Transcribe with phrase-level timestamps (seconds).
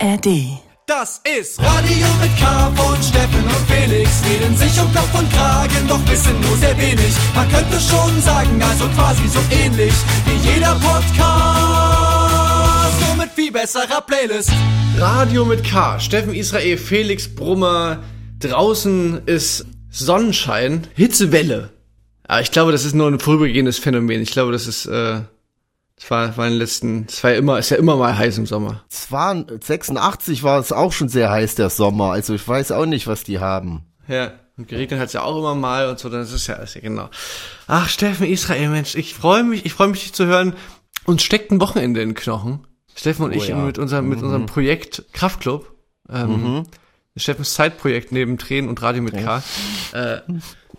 [0.00, 0.60] ARD.
[0.86, 4.22] Das ist Radio mit K von Steffen und Felix.
[4.24, 7.14] Reden sich um Kopf und Kragen, doch wissen nur sehr wenig.
[7.34, 9.92] Man könnte schon sagen, also quasi so ähnlich
[10.24, 12.08] wie jeder Podcast.
[13.06, 14.52] Nur mit viel besserer Playlist.
[14.98, 15.98] Radio mit K.
[16.00, 18.02] Steffen Israel, Felix Brummer.
[18.40, 21.70] Draußen ist Sonnenschein, Hitzewelle.
[22.24, 24.22] Aber ich glaube, das ist nur ein vorübergehendes Phänomen.
[24.22, 25.22] Ich glaube, das ist, äh,
[26.00, 28.38] das war, war in den letzten, es war ja immer, ist ja immer mal heiß
[28.38, 28.84] im Sommer.
[28.90, 32.12] Es waren, 86 war es auch schon sehr heiß, der Sommer.
[32.12, 33.84] Also ich weiß auch nicht, was die haben.
[34.06, 34.32] Ja.
[34.56, 36.74] Und geregnet hat es ja auch immer mal und so, dann ist es ja alles
[36.74, 37.08] ja genau.
[37.68, 40.54] Ach, Steffen Israel, Mensch, ich freue mich, ich freue mich, dich zu hören.
[41.04, 42.66] Uns steckt ein Wochenende in den Knochen.
[42.96, 43.56] Steffen und Oh ich ja.
[43.56, 44.24] mit unserem, mit Mhm.
[44.24, 45.72] unserem Projekt Kraftclub.
[46.10, 46.64] Ähm,
[47.16, 49.42] Steffens Zeitprojekt neben Tränen und Radio mit K.
[49.92, 50.18] Äh,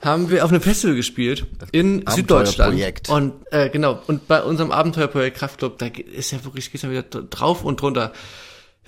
[0.02, 3.10] haben wir auf einem Festival gespielt in Süddeutschland.
[3.10, 7.04] Und äh, genau, und bei unserem Abenteuerprojekt Kraftclub, da ist ja wirklich, geht's ja wieder
[7.04, 8.14] drauf und drunter.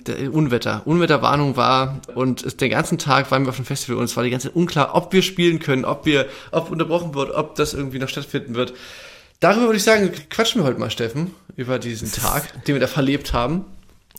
[0.00, 0.82] Der Unwetter.
[0.84, 4.30] Unwetterwarnung war und den ganzen Tag waren wir auf dem Festival und es war die
[4.30, 8.00] ganze Zeit unklar, ob wir spielen können, ob wir, ob unterbrochen wird, ob das irgendwie
[8.00, 8.72] noch stattfinden wird.
[9.38, 12.88] Darüber würde ich sagen, quatschen wir heute mal, Steffen, über diesen Tag, den wir da
[12.88, 13.64] verlebt haben.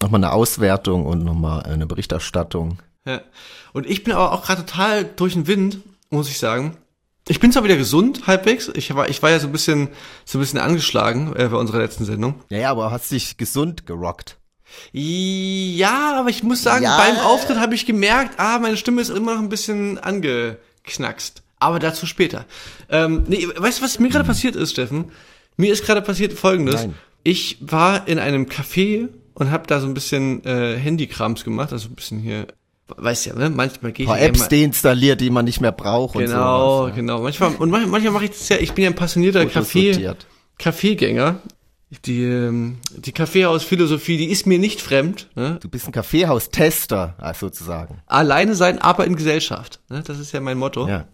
[0.02, 2.80] Nochmal eine Auswertung und nochmal eine Berichterstattung.
[3.06, 3.22] Ja.
[3.73, 5.80] Und ich bin aber auch gerade total durch den Wind,
[6.10, 6.78] muss ich sagen.
[7.28, 8.70] Ich bin zwar wieder gesund, halbwegs.
[8.76, 9.90] Ich war, ich war ja so ein bisschen,
[10.26, 12.36] so ein bisschen angeschlagen äh, bei unserer letzten Sendung.
[12.50, 14.38] Ja, ja, aber hast dich gesund gerockt.
[14.92, 16.98] Ja, aber ich muss sagen, Ja.
[16.98, 21.44] beim Auftritt habe ich gemerkt, ah, meine Stimme ist immer noch ein bisschen angeknackst.
[21.60, 22.46] Aber dazu später.
[22.90, 25.12] Ähm, nee, weißt du, was mir gerade passiert ist, Steffen?
[25.56, 26.76] Mir ist gerade passiert Folgendes.
[26.82, 26.96] Nein.
[27.24, 31.88] Ich war in einem Café und habe da so ein bisschen äh, Handykrams gemacht, also
[31.88, 32.48] ein bisschen hier,
[32.88, 33.50] weißt ja, ne?
[33.50, 36.95] Manchmal gehe ich paar ja Apps deinstalliert, die man nicht mehr braucht und Genau, sowas.
[36.95, 37.22] genau.
[37.22, 40.16] Manchmal, und manchmal, manchmal mache ich das ja, ich bin ja ein passionierter Kaffee.
[40.58, 41.39] Kaffeegänger.
[42.06, 45.30] Die, ähm, die Kaffeehausphilosophie, die ist mir nicht fremd.
[45.36, 45.59] Ne?
[45.61, 48.02] Du bist ein Kaffeehaustester, also sozusagen.
[48.08, 49.80] Alleine sein, aber in Gesellschaft.
[49.89, 50.02] Ne?
[50.06, 50.88] Das ist ja mein Motto.
[50.88, 51.05] Ja.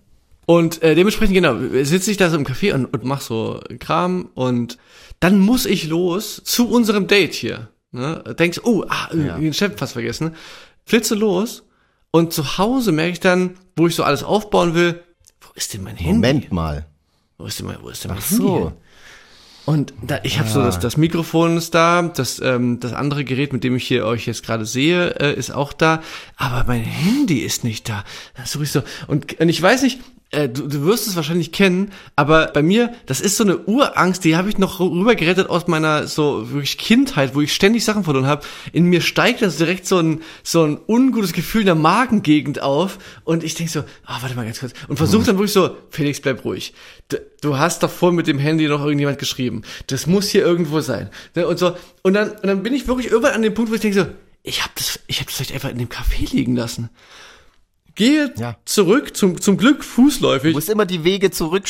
[0.46, 4.30] Und äh, dementsprechend, genau, sitze ich da so im Café und, und mach so Kram
[4.36, 4.78] und
[5.20, 7.68] dann muss ich los zu unserem Date hier.
[7.92, 8.24] Ne?
[8.40, 10.36] Denkst, oh, ah, irgendwie den Chef fast vergessen.
[10.90, 11.64] Flitze los
[12.10, 15.04] und zu Hause merke ich dann, wo ich so alles aufbauen will,
[15.40, 16.14] wo ist denn mein Handy?
[16.14, 16.88] Moment mal.
[17.38, 18.44] Wo ist denn mein, wo ist denn mein Ach Handy?
[18.44, 18.58] so.
[18.66, 18.74] hin?
[19.66, 23.54] Und da, ich habe so das, das Mikrofon ist da, das ähm, das andere Gerät,
[23.54, 26.02] mit dem ich hier euch jetzt gerade sehe, äh, ist auch da,
[26.38, 28.04] aber mein Handy ist nicht da.
[28.36, 30.00] Das ist sowieso und, und ich weiß nicht,
[30.32, 34.24] äh, du, du wirst es wahrscheinlich kennen, aber bei mir, das ist so eine Urangst,
[34.24, 38.28] die habe ich noch rübergerettet aus meiner so wirklich Kindheit, wo ich ständig Sachen verloren
[38.28, 38.46] habe.
[38.72, 43.00] In mir steigt das direkt so ein so ein ungutes Gefühl in der Magengegend auf
[43.24, 46.22] und ich denk so, ah, warte mal ganz kurz und versuche dann wirklich so, Felix,
[46.22, 46.74] bleib ruhig.
[47.08, 49.64] Du, du hast doch vorhin mit dem Handy noch irgendjemand geschrieben.
[49.88, 51.10] Das muss hier irgendwo sein.
[51.36, 53.76] Ne, Und so und dann und dann bin ich wirklich irgendwann an dem Punkt, wo
[53.76, 54.06] ich denke so,
[54.44, 56.90] ich habe das ich habe das vielleicht einfach in dem Café liegen lassen.
[58.00, 58.56] Gehe Ja.
[58.66, 60.52] zurück, zum, zum Glück fußläufig.
[60.54, 61.66] Du musst immer die Wege zurück,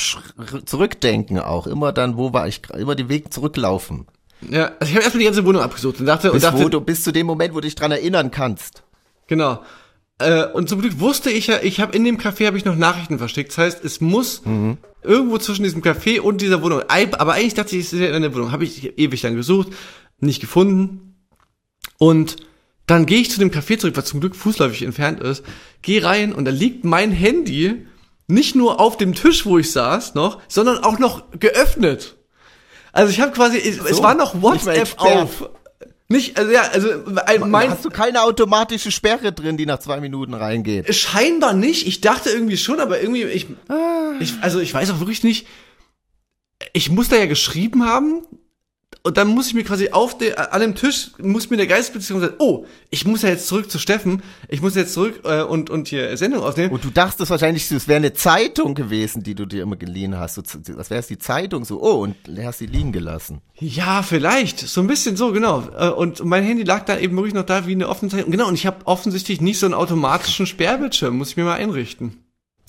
[0.65, 1.65] zurückdenken auch.
[1.67, 4.05] Immer dann, wo war ich, immer die Wege zurücklaufen.
[4.49, 6.69] Ja, also ich habe erstmal die ganze Wohnung abgesucht und dachte, und Bis, dachte wo
[6.69, 8.83] du, bis zu dem Moment, wo du dich dran erinnern kannst.
[9.27, 9.61] genau.
[10.21, 12.75] Äh, und zum Glück wusste ich ja, ich habe in dem Café habe ich noch
[12.75, 13.49] Nachrichten versteckt.
[13.51, 14.41] Das heißt, es muss
[15.01, 16.81] irgendwo zwischen diesem Café und dieser Wohnung.
[16.89, 18.51] Aber eigentlich dachte ich, es ist ja in der Wohnung.
[18.51, 19.69] Habe ich ewig lang gesucht,
[20.19, 21.15] nicht gefunden.
[21.97, 22.35] Und
[22.89, 25.43] dann gehe ich zu dem Café zurück, was zum Glück fußläufig entfernt ist.
[25.81, 27.85] Gehe rein und da liegt mein Handy
[28.27, 32.15] nicht nur auf dem Tisch, wo ich saß, noch, sondern auch noch geöffnet.
[32.91, 35.49] Also ich habe quasi, es, es So, war noch WhatsApp auf.
[36.11, 36.89] Nicht, also ja, also
[37.27, 40.93] ein, mein, Hast du keine automatische Sperre drin, die nach zwei Minuten reingeht?
[40.95, 41.85] Scheinbar nicht.
[41.85, 43.45] Ich dachte irgendwie schon, aber irgendwie, ich,
[44.19, 45.45] ich, also ich weiß auch wirklich nicht.
[46.73, 48.23] Ich muss da ja geschrieben haben.
[49.09, 52.21] Und dann muss ich mir quasi auf der, an dem Tisch, muss mir der Geistesbeziehung
[52.21, 55.71] sagen, oh, ich muss ja jetzt zurück zu Steffen, ich muss jetzt zurück äh, und,
[55.71, 56.71] und hier Sendung aufnehmen.
[56.71, 60.35] Und du dachtest wahrscheinlich, es wäre eine Zeitung gewesen, die du dir immer geliehen hast.
[60.35, 63.41] So, das wäre es die Zeitung so, oh, und hast sie liegen gelassen.
[63.57, 64.59] Ja, vielleicht.
[64.59, 65.63] So ein bisschen so, genau.
[65.75, 68.29] Äh, Und mein Handy lag da eben wirklich noch da wie eine offene Zeitung.
[68.29, 71.17] Genau, und ich habe offensichtlich nicht so einen automatischen Sperrbildschirm.
[71.17, 72.23] Muss ich mir mal einrichten.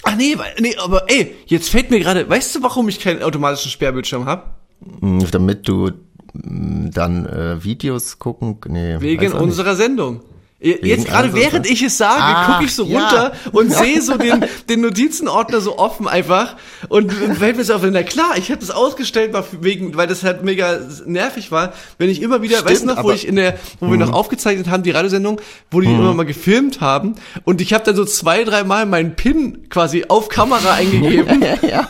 [0.05, 3.71] Ach nee, nee, aber ey, jetzt fällt mir gerade, weißt du, warum ich keinen automatischen
[3.71, 4.55] Sperrbildschirm habe?
[5.01, 5.91] Hm, Damit du
[6.33, 8.97] dann äh, Videos gucken, nee.
[9.01, 10.21] Wegen unserer Sendung.
[10.63, 12.99] Jetzt gerade während ich es sage, Ach, gucke ich so ja.
[13.01, 16.57] runter und sehe so den, den Notizenordner so offen einfach
[16.91, 20.45] und fällt mir so auf, na klar, ich habe das ausgestellt, wegen, weil das halt
[20.45, 23.15] mega nervig war, wenn ich immer wieder, Stimmt, weißt du noch, wo Mhm.
[23.15, 25.41] ich in der, wo wir noch aufgezeichnet haben, die Radiosendung,
[25.71, 29.17] wo die immer mal gefilmt haben und ich habe dann so zwei, drei Mal meinen
[29.17, 31.89] PIN quasi auf Kamera eingegeben ja, ja.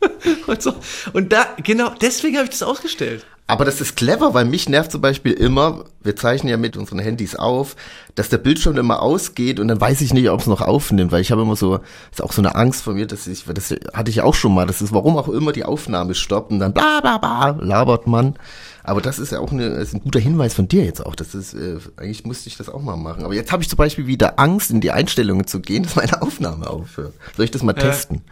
[0.46, 0.72] und so.
[1.12, 3.26] Und da, genau, deswegen habe ich das ausgestellt.
[3.50, 6.98] Aber das ist clever, weil mich nervt zum Beispiel immer, wir zeichnen ja mit unseren
[6.98, 7.76] Handys auf,
[8.14, 11.22] dass der Bildschirm immer ausgeht und dann weiß ich nicht, ob es noch aufnimmt, weil
[11.22, 11.80] ich habe immer so,
[12.12, 14.66] ist auch so eine Angst von mir, dass ich, das hatte ich auch schon mal,
[14.66, 18.36] das ist, warum auch immer die Aufnahme stoppt und dann bla bla bla labert man.
[18.84, 21.14] Aber das ist ja auch eine, ist ein guter Hinweis von dir jetzt auch.
[21.14, 23.24] Das ist, äh, eigentlich musste ich das auch mal machen.
[23.24, 26.20] Aber jetzt habe ich zum Beispiel wieder Angst, in die Einstellungen zu gehen, dass meine
[26.20, 27.14] Aufnahme aufhört.
[27.36, 28.22] Soll ich das mal Äh, testen?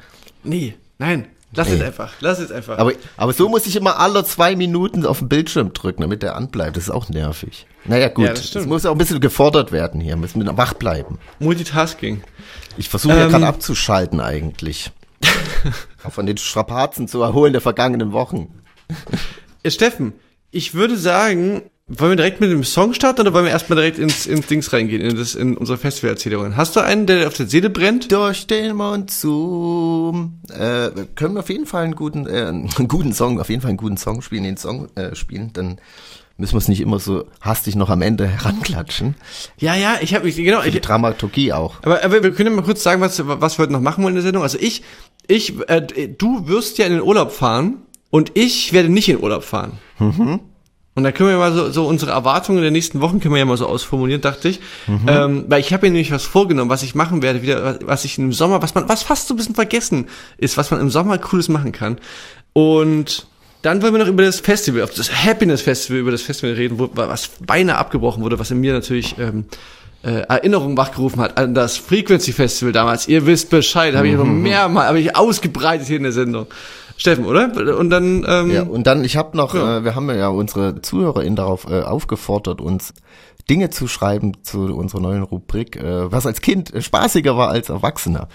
[0.45, 1.27] Nee, nein.
[1.55, 2.13] Lass es einfach.
[2.21, 2.79] Lass es einfach.
[2.79, 6.37] Aber, aber so muss ich immer alle zwei Minuten auf den Bildschirm drücken, damit der
[6.37, 6.77] anbleibt.
[6.77, 7.67] Das ist auch nervig.
[7.85, 8.27] Naja, gut.
[8.27, 10.17] Ja, das es muss auch ein bisschen gefordert werden hier.
[10.17, 11.19] Müssen wir wach bleiben.
[11.39, 12.23] Multitasking.
[12.77, 13.31] Ich versuche ja Ähm.
[13.31, 14.91] gerade abzuschalten eigentlich.
[16.11, 18.61] Von den Strapazen zu erholen der vergangenen Wochen.
[19.63, 20.13] Äh, Steffen,
[20.51, 23.99] ich würde sagen, wollen wir direkt mit dem Song starten oder wollen wir erstmal direkt
[23.99, 26.57] ins, ins Dings reingehen, in, das, in unsere Festivalerzählungen?
[26.57, 28.11] Hast du einen, der auf der Seele brennt?
[28.11, 30.33] Durch den Mond zu.
[30.51, 33.69] Äh, können wir auf jeden Fall einen guten, äh, einen guten Song, auf jeden Fall
[33.69, 35.79] einen guten Song spielen, den Song äh, spielen, dann
[36.39, 39.15] müssen wir es nicht immer so hastig noch am Ende heranklatschen.
[39.57, 41.77] Ja, ja, ich habe, ich, genau, Die ich, Dramaturgie auch.
[41.83, 44.13] aber, aber wir können ja mal kurz sagen, was, was wir heute noch machen wollen
[44.13, 44.43] in der Sendung.
[44.43, 44.83] Also ich,
[45.29, 47.77] ich, äh, du wirst ja in den Urlaub fahren
[48.11, 49.79] und ich werde nicht in den Urlaub fahren.
[50.97, 53.45] Und da können wir mal so, so unsere Erwartungen der nächsten Wochen können wir ja
[53.45, 54.61] mal so ausformulieren, dachte ich.
[55.07, 58.05] Ähm, weil ich habe mir nämlich was vorgenommen, was ich machen werde, wieder, was- was
[58.07, 60.07] ich im Sommer, was man, was fast so ein bisschen vergessen
[60.39, 61.99] ist, was man im Sommer Cooles machen kann.
[62.55, 63.27] Und
[63.63, 66.79] dann wollen wir noch über das Festival, auf das Happiness Festival, über das Festival reden,
[66.79, 69.45] wo, was beinahe abgebrochen wurde, was in mir natürlich ähm,
[70.03, 73.09] äh, Erinnerung wachgerufen hat an das Frequency Festival damals.
[73.09, 76.47] Ihr wisst Bescheid, habe ich noch mehrmal, habe ich ausgebreitet hier in der Sendung.
[76.97, 77.51] Steffen, oder?
[77.79, 79.79] Und dann ähm, Ja, und dann, ich habe noch, Ja.
[79.79, 82.95] äh, wir haben ja unsere ZuhörerInnen darauf äh, aufgefordert, uns
[83.51, 87.69] Dinge zu schreiben zu unserer neuen Rubrik, äh, was als Kind äh, spaßiger war als
[87.69, 88.29] Erwachsener.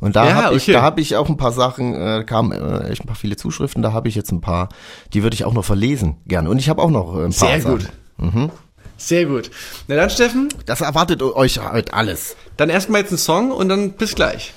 [0.00, 0.72] Und da Ja, habe ich, okay.
[0.72, 3.82] da habe ich auch ein paar Sachen, äh, kamen äh, echt ein paar viele Zuschriften,
[3.82, 4.68] da habe ich jetzt ein paar,
[5.14, 6.50] die würde ich auch noch verlesen, gerne.
[6.50, 7.78] Und ich habe auch noch äh, ein paar Sehr Sachen.
[7.78, 8.50] gut.
[8.98, 9.50] Sehr gut.
[9.88, 12.36] Na dann, Steffen, Das erwartet euch heute alles.
[12.56, 14.52] dann erstmal jetzt ein Song und dann bis gleich.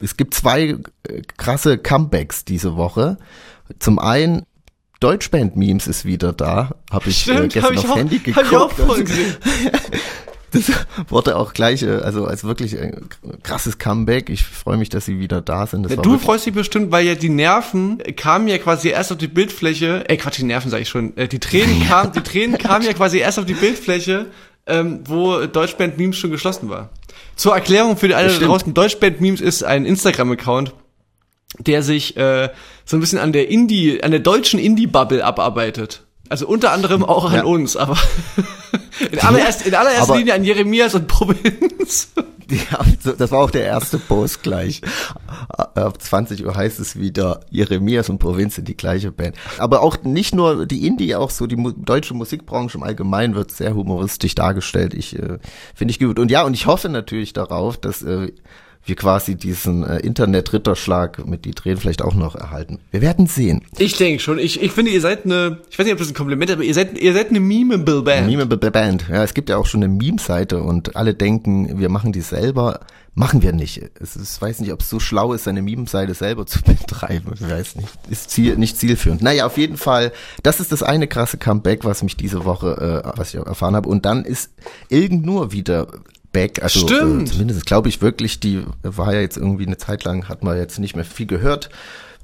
[0.00, 0.76] Es gibt zwei
[1.08, 3.18] äh, krasse Comebacks diese Woche.
[3.78, 4.44] Zum einen
[5.00, 6.70] Deutschband-Memes ist wieder da.
[6.90, 8.46] Habe ich äh, gestern hab ich aufs auch, Handy hab geguckt.
[8.50, 9.36] ich auch vorhin gesehen.
[10.50, 10.72] Das
[11.08, 13.08] wurde auch gleich, äh, also als wirklich ein
[13.42, 14.30] krasses Comeback.
[14.30, 15.88] Ich freue mich, dass sie wieder da sind.
[15.88, 19.28] War Du freust dich bestimmt, weil ja die Nerven kamen ja quasi erst auf die
[19.28, 22.84] Bildfläche, äh Quatsch, die Nerven sage ich schon, äh, die Tränen kamen, die Tränen kamen
[22.86, 24.26] ja quasi erst auf die Bildfläche,
[24.66, 26.90] ähm, wo Deutschband Memes schon geschlossen war.
[27.36, 30.72] Zur Erklärung für die alle da draußen, Deutschband Memes ist ein Instagram-Account,
[31.58, 32.48] der sich äh,
[32.84, 36.02] so ein bisschen an der Indie, an der deutschen Indie-Bubble abarbeitet.
[36.28, 37.44] Also unter anderem auch an Ja.
[37.44, 37.96] uns, aber
[39.10, 42.08] in, allererst, in allererster Linie an Jeremias und Provinz.
[42.50, 44.80] Ja, das war auch der erste Post gleich.
[45.76, 49.36] Äh, Ab 20 Uhr heißt es wieder, Jeremias und Provinz sind die gleiche Band.
[49.58, 53.50] Aber auch nicht nur die Indie, auch so die mu deutsche Musikbranche im Allgemeinen wird
[53.50, 54.94] sehr humoristisch dargestellt.
[54.94, 55.38] Ich äh,
[55.74, 56.18] finde ich gut.
[56.18, 58.32] Und ja, und ich hoffe natürlich darauf, dass äh,
[58.88, 62.78] wir quasi diesen äh, Internet-Ritterschlag mit die Tränen vielleicht auch noch erhalten.
[62.90, 63.62] Wir werden sehen.
[63.78, 64.38] Ich denke schon.
[64.38, 66.64] Ich, ich finde, ihr seid eine, ich weiß nicht, ob das ein Kompliment ist, aber
[66.64, 68.26] ihr seid, ihr seid eine memeable Band.
[68.26, 69.06] Meme B- B- Band.
[69.08, 72.80] Ja, es gibt ja auch schon eine Meme-Seite und alle denken, wir machen die selber.
[73.14, 73.82] Machen wir nicht.
[74.00, 77.32] Es ist, ich weiß nicht, ob es so schlau ist, eine Meme-Seite selber zu betreiben.
[77.34, 77.88] Ich weiß nicht.
[78.08, 79.22] Ist Ziel, nicht zielführend.
[79.22, 80.12] Naja, auf jeden Fall,
[80.44, 83.88] das ist das eine krasse Comeback, was mich diese Woche, äh, was ich erfahren habe.
[83.88, 84.52] Und dann ist
[84.88, 85.88] irgend nur wieder
[86.32, 86.62] back.
[86.62, 87.28] Also Stimmt.
[87.28, 90.56] Äh, zumindest glaube ich wirklich, die war ja jetzt irgendwie eine Zeit lang, hat man
[90.56, 91.70] jetzt nicht mehr viel gehört.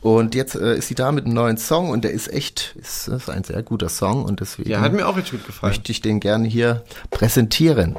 [0.00, 3.08] Und jetzt äh, ist sie da mit einem neuen Song und der ist echt, ist,
[3.08, 5.70] ist ein sehr guter Song und deswegen Ja, hat mir auch richtig gut gefallen.
[5.70, 7.96] möchte ich den gerne hier präsentieren.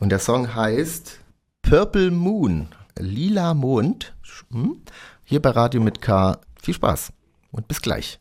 [0.00, 1.18] Und der Song heißt
[1.62, 2.68] Purple Moon,
[2.98, 4.12] Lila Mond.
[4.50, 4.78] Hm?
[5.22, 6.38] Hier bei Radio mit K.
[6.60, 7.12] Viel Spaß
[7.52, 8.18] und bis gleich.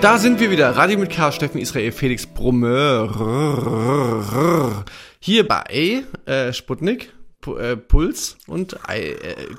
[0.00, 0.70] Da sind wir wieder.
[0.76, 3.10] Radio mit K, Steffen Israel, Felix Brumme.
[5.18, 9.10] Hier bei äh, Sputnik, Pu äh, Puls und äh,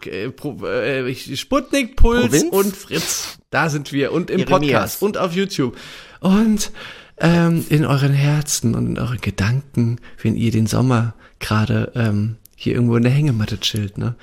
[0.06, 2.46] äh, Pro- äh, Sputnik, Puls Provinz?
[2.52, 3.38] und Fritz.
[3.50, 4.72] Da sind wir und im Jeremias.
[4.72, 5.76] Podcast und auf YouTube.
[6.22, 6.72] Und
[7.18, 12.76] ähm, in euren Herzen und in euren Gedanken, wenn ihr den Sommer gerade ähm, hier
[12.76, 14.16] irgendwo in der Hängematte chillt, ne?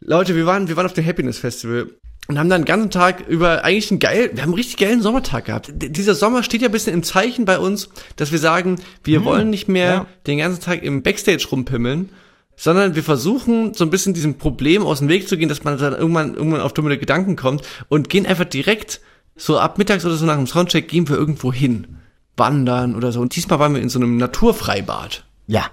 [0.00, 1.88] Leute, wir waren, wir waren auf dem Happiness Festival
[2.28, 5.02] und haben dann den ganzen Tag über eigentlich einen geil, wir haben einen richtig geilen
[5.02, 5.72] Sommertag gehabt.
[5.74, 9.24] D dieser Sommer steht ja ein bisschen im Zeichen bei uns, dass wir sagen, wir
[9.24, 10.06] wollen nicht mehr ja.
[10.26, 12.10] den ganzen Tag im Backstage rumpimmeln,
[12.56, 15.78] sondern wir versuchen so ein bisschen diesem Problem aus dem Weg zu gehen, dass man
[15.78, 19.00] dann irgendwann, irgendwann auf dumme Gedanken kommt und gehen einfach direkt
[19.34, 21.98] so ab mittags oder so nach dem Soundcheck gehen wir irgendwo hin.
[22.36, 23.20] Wandern oder so.
[23.20, 25.24] Und diesmal waren wir in so einem Naturfreibad.
[25.46, 25.66] Ja,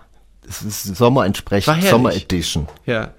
[0.46, 1.84] das ist Sommer entsprechend.
[1.86, 2.68] Sommer Edition.
[2.86, 3.14] Ja.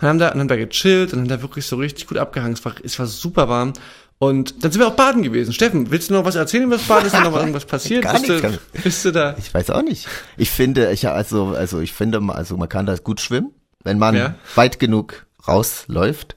[0.00, 2.52] Und haben da, und haben da gechillt und haben da wirklich so richtig gut abgehangen.
[2.54, 3.72] Es war, es war super warm.
[4.18, 5.52] Und dann sind wir auch baden gewesen.
[5.52, 7.06] Steffen, willst du noch was erzählen über das Baden?
[7.06, 8.02] Ist da noch irgendwas passiert?
[8.02, 8.42] Gar bist, nichts,
[8.74, 9.36] du, bist du da?
[9.38, 10.06] Ich weiß auch nicht.
[10.38, 13.50] Ich finde, ich also, also ich finde, also man kann da gut schwimmen,
[13.84, 14.34] wenn man Ja.
[14.54, 16.34] weit genug rausläuft.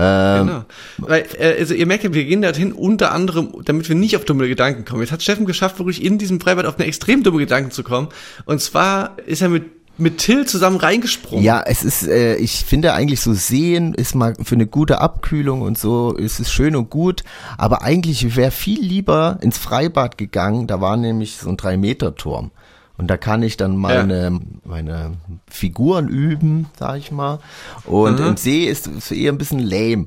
[0.00, 0.64] Ähm, Genau.
[0.98, 4.24] Weil, äh, also ihr merkt ja, wir gehen dorthin unter anderem, damit wir nicht auf
[4.24, 5.00] dumme Gedanken kommen.
[5.02, 8.08] Jetzt hat Steffen geschafft, wirklich in diesem Freibad auf eine extrem dumme Gedanken zu kommen.
[8.44, 9.64] Und zwar ist er mit,
[9.98, 11.44] mit Till zusammen reingesprungen.
[11.44, 15.62] Ja, es ist, äh, ich finde eigentlich so sehen ist mal für eine gute Abkühlung
[15.62, 17.24] und so, ist es schön und gut,
[17.56, 22.52] aber eigentlich wäre viel lieber ins Freibad gegangen, da war nämlich so ein Drei-Meter-Turm.
[22.98, 25.12] Und da kann ich dann meine, meine
[25.48, 27.38] Figuren üben, sag ich mal.
[27.84, 30.06] Und im See ist es eher ein bisschen lame.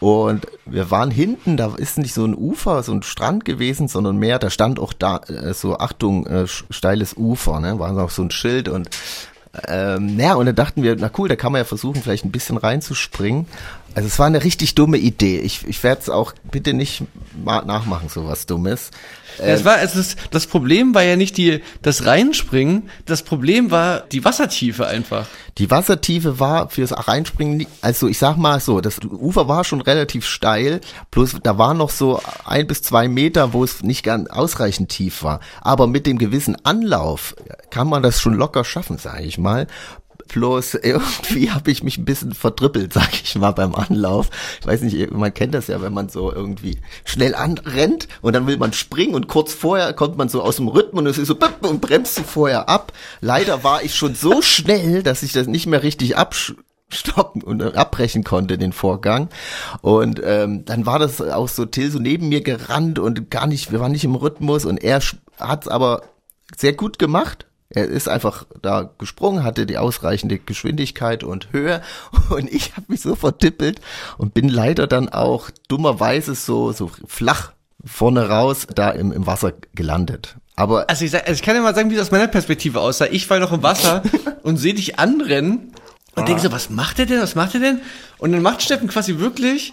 [0.00, 4.16] Und wir waren hinten, da ist nicht so ein Ufer, so ein Strand gewesen, sondern
[4.16, 7.78] mehr, da stand auch da äh, so, Achtung, äh, steiles Ufer, ne?
[7.78, 8.90] War auch so ein Schild und
[9.68, 12.32] ähm, naja, und dann dachten wir, na cool, da kann man ja versuchen, vielleicht ein
[12.32, 13.46] bisschen reinzuspringen.
[13.94, 15.40] Also es war eine richtig dumme Idee.
[15.40, 17.02] Ich, ich werde es auch bitte nicht
[17.44, 18.90] nachmachen, sowas Dummes.
[19.38, 23.70] Ja, Es war, es ist, das Problem war ja nicht die, das Reinspringen, das Problem
[23.70, 25.26] war die Wassertiefe einfach.
[25.58, 30.26] Die Wassertiefe war fürs Reinspringen, also ich sag mal so, das Ufer war schon relativ
[30.26, 34.90] steil, bloß da war noch so ein bis zwei Meter, wo es nicht ganz ausreichend
[34.90, 35.40] tief war.
[35.60, 37.34] Aber mit dem gewissen Anlauf
[37.70, 39.66] kann man das schon locker schaffen, sage ich mal.
[40.32, 44.30] Bloß irgendwie habe ich mich ein bisschen verdribbelt, sag ich mal, beim Anlauf.
[44.60, 48.46] Ich weiß nicht, man kennt das ja, wenn man so irgendwie schnell anrennt und dann
[48.46, 51.28] will man springen und kurz vorher kommt man so aus dem Rhythmus und es ist
[51.28, 52.92] so und bremst du vorher ab.
[53.20, 57.72] Leider war ich schon so schnell, dass ich das nicht mehr richtig abstoppen und äh,
[57.74, 59.28] abbrechen konnte, den Vorgang.
[59.82, 63.70] Und ähm, dann war das auch so Till so neben mir gerannt und gar nicht,
[63.70, 65.00] wir waren nicht im Rhythmus und er
[65.38, 66.02] hat es aber
[66.56, 67.46] sehr gut gemacht.
[67.74, 71.82] Er ist einfach da gesprungen, hatte die ausreichende Geschwindigkeit und Höhe
[72.30, 73.80] und ich habe mich so vertippelt
[74.18, 77.52] und bin leider dann auch dummerweise so so flach
[77.84, 80.36] vorne raus da im, im Wasser gelandet.
[80.54, 82.80] Aber Also ich, sag, also ich kann ja mal sagen, wie das aus meiner Perspektive
[82.80, 83.06] aussah.
[83.10, 84.02] Ich war noch im Wasser
[84.42, 85.72] und sehe dich anrennen
[86.14, 87.80] und denke so, was macht er denn, was macht er denn?
[88.18, 89.72] Und dann macht Steffen quasi wirklich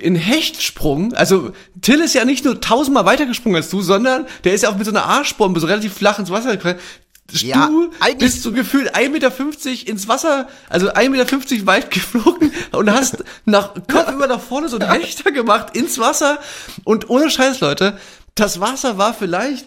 [0.00, 1.50] in Hechtsprung, also
[1.82, 4.86] Till ist ja nicht nur tausendmal weitergesprungen als du, sondern der ist ja auch mit
[4.86, 6.78] so einer Arschbombe so relativ flach ins Wasser gefallen.
[7.32, 12.90] Ja, du bist so gefühlt 1,50 Meter ins Wasser, also 1,50 Meter weit geflogen und
[12.92, 16.38] hast nach Kopf über nach vorne so einen Hechter gemacht ins Wasser.
[16.84, 17.98] Und ohne Scheiß, Leute,
[18.34, 19.66] das Wasser war vielleicht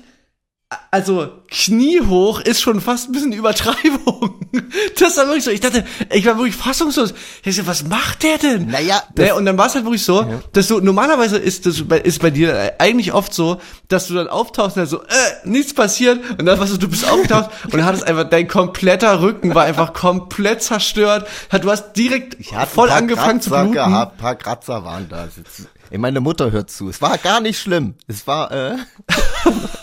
[0.92, 4.40] also kniehoch ist schon fast ein bisschen Übertreibung.
[5.00, 5.52] Das war wirklich so.
[5.52, 7.14] Ich dachte, ich war wirklich fassungslos.
[7.44, 8.68] Ich dachte, was macht der denn?
[8.68, 11.84] Naja, naja das- und dann war es halt wirklich so, dass du normalerweise ist das
[11.88, 15.06] bei, ist bei dir eigentlich oft so, dass du dann auftauchst und dann so, äh,
[15.44, 19.22] nichts passiert und dann warst du, du bist aufgetaucht und dann hattest einfach dein kompletter
[19.22, 21.28] Rücken war einfach komplett zerstört.
[21.62, 22.38] Du hast direkt
[22.74, 23.74] voll angefangen zu Kratzer bluten.
[23.92, 25.28] gehabt, ein paar Kratzer waren da.
[25.92, 26.90] Ey, Meine Mutter hört zu.
[26.90, 27.96] Es war gar nicht schlimm.
[28.08, 28.76] Es war äh,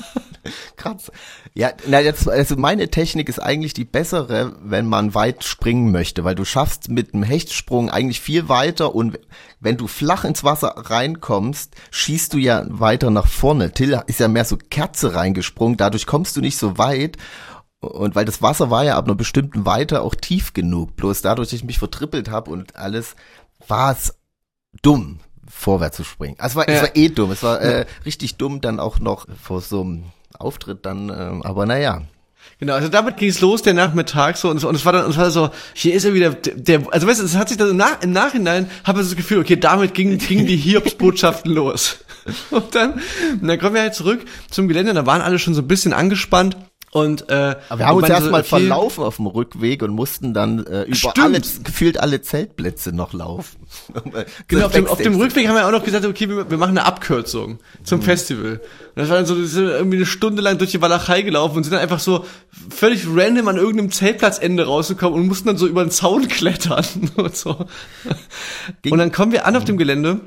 [0.83, 1.12] Kratzer.
[1.55, 6.25] Ja, na jetzt, also meine Technik ist eigentlich die bessere, wenn man weit springen möchte,
[6.25, 9.19] weil du schaffst mit einem Hechtsprung eigentlich viel weiter und
[9.61, 13.73] wenn du flach ins Wasser reinkommst, schießt du ja weiter nach vorne.
[13.73, 17.17] Till ist ja mehr so Kerze reingesprungen, dadurch kommst du nicht so weit.
[17.81, 20.95] Und weil das Wasser war ja ab einer bestimmten Weite auch tief genug.
[20.95, 23.17] Bloß dadurch, dass ich mich vertrippelt habe und alles,
[23.67, 24.15] war es
[24.83, 26.37] dumm, vorwärts zu springen.
[26.39, 26.83] Also es war, es Ja.
[26.83, 27.31] war eh dumm.
[27.33, 30.05] Es war äh, richtig dumm, dann auch noch vor so einem
[30.39, 32.03] Auftritt dann, ähm, aber naja.
[32.59, 35.05] Genau, also damit ging es los, der Nachmittag so und, es- und es war dann,
[35.05, 37.59] und es war so, hier ist er wieder, der, also weißt du, es hat sich
[37.59, 41.53] dann im, Nach, im Nachhinein, habe ich das Gefühl, okay, damit gingen gingen die Hiobsbotschaften
[41.53, 41.99] los.
[42.51, 43.01] Und dann,
[43.41, 44.21] und dann kommen wir halt zurück
[44.51, 46.57] zum Gelände, da waren alle schon so ein bisschen angespannt
[46.94, 50.66] Und, äh, Aber wir haben uns erstmal okay, verlaufen auf dem Rückweg und mussten dann
[50.66, 51.18] äh, über Stimmt.
[51.20, 53.56] alle, gefühlt alle Zeltplätze noch laufen.
[54.49, 56.76] Genau, auf dem, auf dem Rückweg haben wir auch noch gesagt, okay, wir, wir machen
[56.76, 58.02] eine Abkürzung zum Mhm.
[58.05, 58.52] Festival.
[58.52, 58.61] Und
[58.96, 61.64] das war dann so, wir sind irgendwie eine Stunde lang durch die Walachei gelaufen und
[61.64, 62.26] sind dann einfach so
[62.68, 66.85] völlig random an irgendeinem Zeltplatzende rausgekommen und mussten dann so über den Zaun klettern
[67.16, 67.64] und so.
[68.90, 70.20] Und dann kommen wir an auf dem Gelände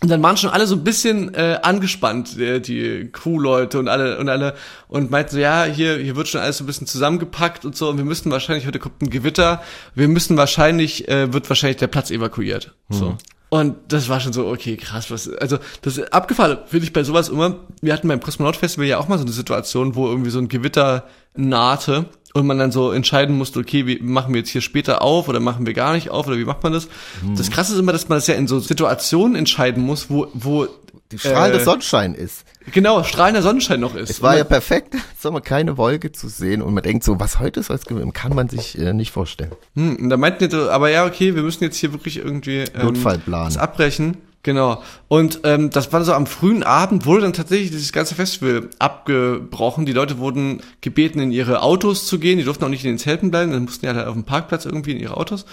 [0.00, 4.18] und dann waren schon alle so ein bisschen äh, angespannt, äh, die Crewleute und alle
[4.18, 4.54] und alle
[4.86, 7.88] und meinten so, ja, hier hier wird schon alles so ein bisschen zusammengepackt und so
[7.88, 9.62] und wir müssen wahrscheinlich heute kommt ein Gewitter,
[9.94, 12.74] wir müssen wahrscheinlich äh, wird wahrscheinlich der Platz evakuiert.
[12.90, 13.16] So.
[13.50, 17.02] Und das war schon so, okay, krass, was, also, das ist abgefallen, finde ich bei
[17.02, 17.60] sowas immer.
[17.80, 20.48] Wir hatten beim Kosmonaut Festival ja auch mal so eine Situation, wo irgendwie so ein
[20.48, 25.02] Gewitter nahte und man dann so entscheiden musste, okay, wie machen wir jetzt hier später
[25.02, 26.88] auf oder machen wir gar nicht auf oder wie macht man das?
[27.36, 30.66] Das krasse ist immer, dass man das ja in so Situationen entscheiden muss, wo, wo,
[31.10, 32.44] Die strahlende Äh, Sonnenschein ist.
[32.70, 34.10] genau, strahlender Sonnenschein noch ist.
[34.10, 37.18] Es war Und ja perfekt, sag mal, keine Wolke zu sehen und man denkt so,
[37.18, 39.52] was heute ist, als gewesen, kann man sich äh, nicht vorstellen.
[39.74, 42.58] Hm, und da meinten die so, aber ja, okay, wir müssen jetzt hier wirklich irgendwie
[42.74, 43.46] ähm, Notfallplan.
[43.46, 44.18] das abbrechen.
[44.44, 44.82] Genau.
[45.08, 49.84] Und ähm, das war so am frühen Abend, wurde dann tatsächlich dieses ganze Festival abgebrochen.
[49.84, 52.38] Die Leute wurden gebeten, in ihre Autos zu gehen.
[52.38, 54.64] Die durften auch nicht in den Zelten bleiben, dann mussten die halt auf dem Parkplatz
[54.64, 55.44] irgendwie in ihre Autos.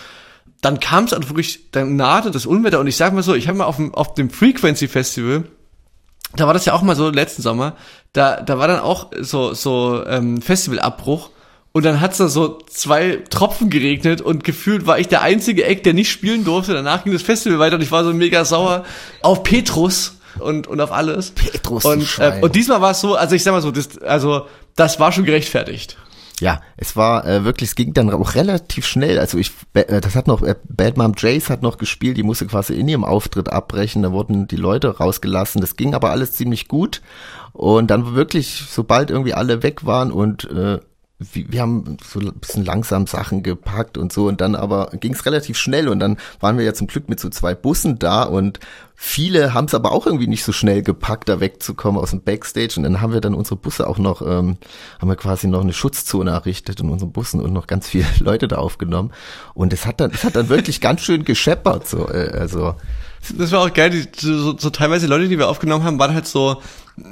[0.61, 2.79] Dann kam es also wirklich, dann nahte das Unwetter.
[2.79, 5.43] Und ich sag mal so, ich habe mal auf dem, auf dem Frequency Festival,
[6.35, 7.75] da war das ja auch mal so letzten Sommer,
[8.13, 11.31] da, da war dann auch so, so ähm, Festivalabbruch
[11.75, 15.83] und dann hat's da so zwei Tropfen geregnet und gefühlt war ich der einzige Eck,
[15.83, 16.73] der nicht spielen durfte.
[16.73, 18.85] Danach ging das Festival weiter und ich war so mega sauer
[19.21, 21.31] auf Petrus und, und auf alles.
[21.31, 24.47] Petrus, und, äh, und diesmal war es so, also ich sag mal so, das, also
[24.77, 25.97] das war schon gerechtfertigt.
[26.39, 29.19] Ja, es war äh, wirklich, es ging dann auch relativ schnell.
[29.19, 32.45] Also ich, äh, das hat noch, äh, Bad Mom Jace hat noch gespielt, die musste
[32.45, 35.59] quasi in ihrem Auftritt abbrechen, da wurden die Leute rausgelassen.
[35.59, 37.01] Das ging aber alles ziemlich gut.
[37.51, 40.79] Und dann wirklich, sobald irgendwie alle weg waren und äh,
[41.17, 45.25] wir, haben so ein bisschen langsam Sachen gepackt und so und dann aber ging es
[45.25, 48.59] relativ schnell und dann waren wir ja zum Glück mit so zwei Bussen da und
[48.95, 52.73] viele haben es aber auch irgendwie nicht so schnell gepackt, da wegzukommen aus dem Backstage
[52.75, 54.57] und dann haben wir dann unsere Busse auch noch, ähm,
[54.99, 58.49] haben wir quasi noch eine Schutzzone errichtet in unseren Bussen und noch ganz viele Leute
[58.49, 59.13] da aufgenommen
[59.53, 62.75] und es hat dann, es hat dann wirklich ganz schön gescheppert, so, äh, also
[63.37, 66.27] Das war auch geil, die, so, so teilweise Leute, die wir aufgenommen haben, waren halt
[66.27, 66.61] so,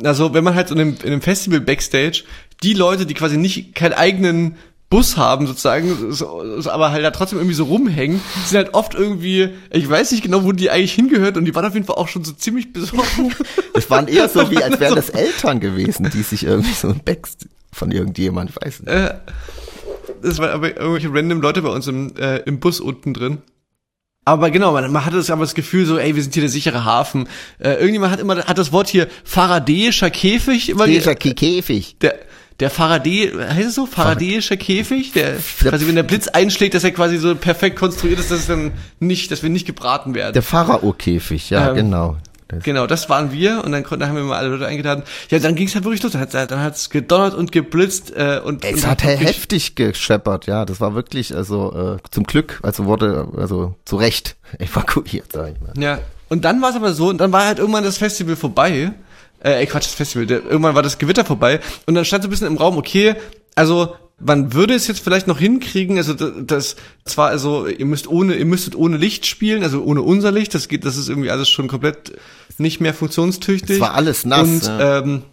[0.03, 2.23] also wenn man halt in einem, in einem Festival Backstage,
[2.61, 4.55] die Leute, die quasi nicht keinen eigenen
[4.93, 8.93] Bus haben sozusagen, so, so, aber halt da trotzdem irgendwie so rumhängen, sind halt oft
[8.93, 11.95] irgendwie, ich weiß nicht genau, wo die eigentlich hingehört und die waren auf jeden Fall
[11.95, 13.09] auch schon so ziemlich besorgt.
[13.73, 17.01] es waren eher so wie, als wären das Eltern gewesen, die sich irgendwie so ein
[17.03, 18.93] Backstage von irgendjemand, ich weiß nicht.
[18.93, 19.15] Äh,
[20.21, 23.39] das waren aber irgendwelche random Leute bei uns im, äh, im Bus unten drin.
[24.25, 26.49] Aber genau, man, man hatte das aber das Gefühl so, ey, wir sind hier der
[26.49, 27.27] sichere Hafen.
[27.57, 31.97] Äh, irgendjemand hat immer hat das Wort hier faradäischer Käfig immer Dieser Käfig.
[31.99, 32.19] der
[32.59, 33.85] der Faraday, heißt es so?
[33.85, 38.31] Faradäischer Käfig, der quasi wenn der Blitz einschlägt, dass er quasi so perfekt konstruiert ist,
[38.31, 40.33] dass es dann nicht, dass wir nicht gebraten werden.
[40.33, 42.17] Der Pharao-Käfig, ja, Ähm, genau.
[42.47, 45.03] Das, Genau, das waren wir und dann konnten, haben wir mal alle Leute eingeladen.
[45.29, 46.11] Ja, dann ging es halt wirklich los.
[46.11, 50.65] Dann hat dann hat's gedonnert und geblitzt äh, und es und hat heftig gescheppert, ja.
[50.65, 55.61] Das war wirklich, also äh, zum Glück, also wurde, also zu Recht evakuiert, sag ich
[55.61, 55.73] mal.
[55.81, 55.99] Ja.
[56.29, 58.93] Und dann war es aber so, und dann war halt irgendwann das Festival vorbei.
[59.43, 60.25] Äh, Quatsch, das Festival.
[60.25, 61.59] Der, irgendwann war das Gewitter vorbei.
[61.85, 63.15] Und dann stand so ein bisschen im Raum, okay,
[63.55, 68.07] also man würde es jetzt vielleicht noch hinkriegen, also das, das zwar also ihr müsst
[68.07, 71.31] ohne ihr müsstet ohne Licht spielen, also ohne unser Licht, das geht das ist irgendwie
[71.31, 72.13] alles schon komplett
[72.57, 73.77] nicht mehr funktionstüchtig.
[73.77, 74.99] Es war alles nass, Und ja.
[74.99, 75.23] ähm,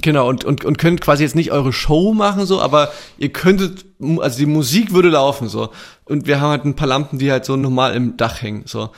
[0.00, 3.84] genau und und und könnt quasi jetzt nicht eure Show machen so, aber ihr könntet
[4.18, 5.70] also die Musik würde laufen so
[6.06, 8.90] und wir haben halt ein paar Lampen, die halt so normal im Dach hängen so.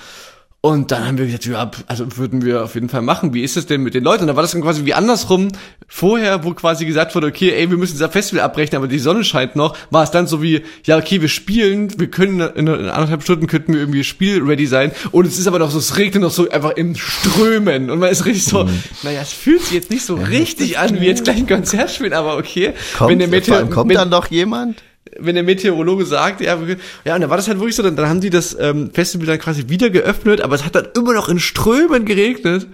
[0.64, 3.35] Und dann haben wir gesagt, ja, also würden wir auf jeden Fall machen.
[3.35, 4.22] Wie ist es denn mit den Leuten?
[4.22, 5.48] Und da war das dann quasi wie andersrum.
[5.88, 9.24] Vorher, wo quasi gesagt wurde, okay, ey, wir müssen unser Festival abbrechen, aber die Sonne
[9.24, 12.88] scheint noch, war es dann so wie, ja, okay, wir spielen, wir können in, in
[12.88, 14.92] anderthalb Stunden könnten wir irgendwie spielready sein.
[15.12, 17.90] Und es ist aber noch so, es regnet noch so einfach im Strömen.
[17.90, 18.66] Und man ist richtig so,
[19.03, 22.14] naja, es fühlt sich jetzt nicht so richtig an, wie jetzt gleich ein Konzert spielen,
[22.14, 22.72] aber okay.
[22.96, 24.83] Kommt, wenn der Meteor, kommt wenn, dann noch jemand?
[25.18, 26.59] Wenn der Meteorologe sagt, ja,
[27.05, 29.27] ja, und dann war das halt wirklich so, dann, dann haben die das ähm, Festival
[29.27, 32.66] dann quasi wieder geöffnet, aber es hat dann immer noch in Strömen geregnet.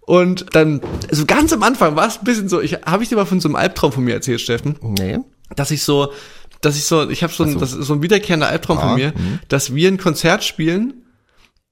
[0.00, 3.16] Und dann, so ganz am Anfang war es ein bisschen so, ich habe ich dir
[3.16, 5.18] mal von so einem Albtraum von mir erzählt, Steffen, Nee.
[5.54, 6.12] dass ich so,
[6.60, 8.94] dass ich so, ich habe so, ein, das ist so ein wiederkehrender Albtraum Ah, von
[8.96, 9.12] mir,
[9.48, 10.94] dass wir ein Konzert spielen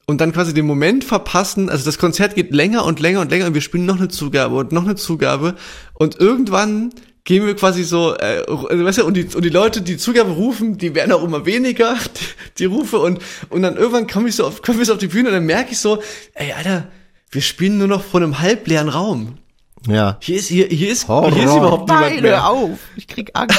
[0.07, 3.47] und dann quasi den Moment verpassen, also das Konzert geht länger und länger und länger
[3.47, 5.55] und wir spielen noch eine Zugabe und noch eine Zugabe.
[5.95, 6.91] Und irgendwann
[7.25, 10.31] gehen wir quasi so, äh, also weißt du, und die, und die Leute, die Zugabe
[10.31, 14.37] rufen, die werden auch immer weniger, die, die Rufe und, und dann irgendwann komme ich
[14.37, 16.03] so auf, komme ich so auf die Bühne und dann merke ich so,
[16.35, 16.89] ey, Alter,
[17.31, 19.39] wir spielen nur noch vor einem halbleeren Raum.
[19.87, 20.19] Ja.
[20.21, 21.33] Hier ist, hier, hier ist, Horror.
[21.33, 22.33] hier ist überhaupt niemand Nein, mehr.
[22.33, 23.59] hör auf, ich krieg Angst.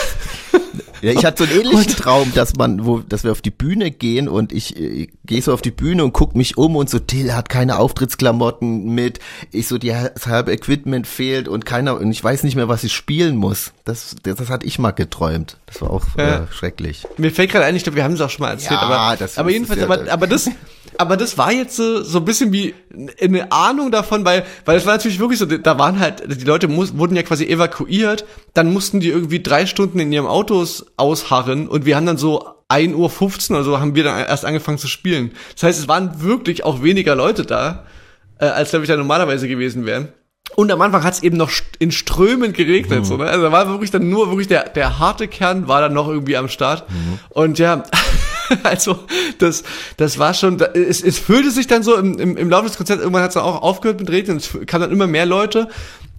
[1.02, 3.90] ja, ich hatte so einen ähnlichen Traum, dass man, wo, dass wir auf die Bühne
[3.90, 7.00] gehen und ich äh, gehe so auf die Bühne und guck mich um und so,
[7.00, 9.20] Till hat keine Auftrittsklamotten mit,
[9.52, 12.84] ich so, die, das halbe Equipment fehlt und keiner, und ich weiß nicht mehr, was
[12.84, 13.72] ich spielen muss.
[13.86, 15.58] Das, das, das hatte ich mal geträumt.
[15.66, 16.44] Das war auch Ja.
[16.44, 17.04] äh, schrecklich.
[17.18, 19.18] Mir fällt gerade ein, ich glaube, wir haben es auch schon mal erzählt, Ja, aber,
[19.18, 20.50] das aber ist jedenfalls, ja- aber, aber das,
[21.02, 22.76] aber das war jetzt so, so ein bisschen wie
[23.20, 26.68] eine Ahnung davon, weil, weil es war natürlich wirklich so, da waren halt, die Leute
[26.68, 31.68] muss, wurden ja quasi evakuiert, dann mussten die irgendwie drei Stunden in ihrem Autos ausharren
[31.68, 34.88] und wir haben dann so 1.15 Uhr oder so haben wir dann erst angefangen zu
[34.88, 35.32] spielen.
[35.56, 37.86] Das heißt, es waren wirklich auch weniger Leute da,
[38.40, 40.10] äh, als glaube ich da normalerweise gewesen wären.
[40.56, 43.06] Und am Anfang hat es eben noch in Strömen geregnet.
[43.06, 43.26] So, ne?
[43.26, 46.38] Also da war wirklich dann nur wirklich der, der harte Kern war dann noch irgendwie
[46.38, 46.86] am Start.
[47.30, 47.84] Und ja,
[48.64, 49.00] also
[49.38, 49.64] das,
[49.98, 53.02] das war schon, es, es fühlte sich dann so im, im, im Laufe des Konzerts,
[53.02, 55.70] irgendwann hat es dann auch aufgehört mit Reden, es kamen dann immer mehr Leute.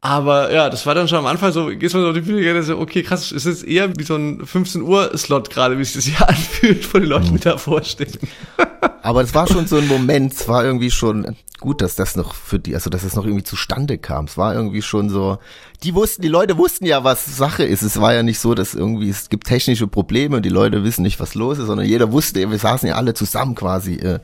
[0.05, 2.63] Aber ja, das war dann schon am Anfang so, gehst mal so auf die Bühne,
[2.65, 5.95] so, okay, krass, es ist eher wie so ein 15 Uhr Slot gerade, wie sich
[5.95, 8.19] das hier anfühlt von den Leuten, die davor stehen.
[9.03, 12.35] Aber es war schon so ein Moment, es war irgendwie schon gut, dass das noch
[12.35, 14.25] für die, also dass es noch irgendwie zustande kam.
[14.25, 15.39] Es war irgendwie schon so,
[15.85, 17.83] die wussten, die Leute wussten ja, was Sache ist.
[17.83, 21.03] Es war ja nicht so, dass irgendwie, es gibt technische Probleme und die Leute wissen
[21.03, 24.19] nicht, was los ist, sondern jeder wusste, wir saßen ja alle zusammen quasi äh,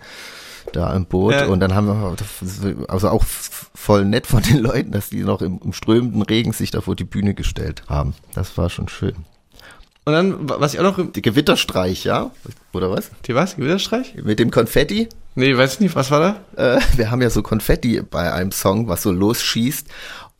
[0.73, 1.47] da im Boot Ja.
[1.47, 2.17] und dann haben wir,
[2.89, 6.71] also auch voll nett von den Leuten, dass die noch im, im strömenden Regen sich
[6.71, 8.15] da vor die Bühne gestellt haben.
[8.35, 9.15] Das war schon schön.
[10.05, 12.31] Und dann, was ich auch noch, Die Gewitterstreich, ja?
[12.73, 13.11] Oder was?
[13.27, 14.15] die was, Gewitterstreich?
[14.25, 15.09] Mit dem Konfetti?
[15.35, 16.77] Nee, weiß ich nicht, was war da?
[16.77, 19.87] äh, wir haben ja so Konfetti bei einem Song, was so losschießt.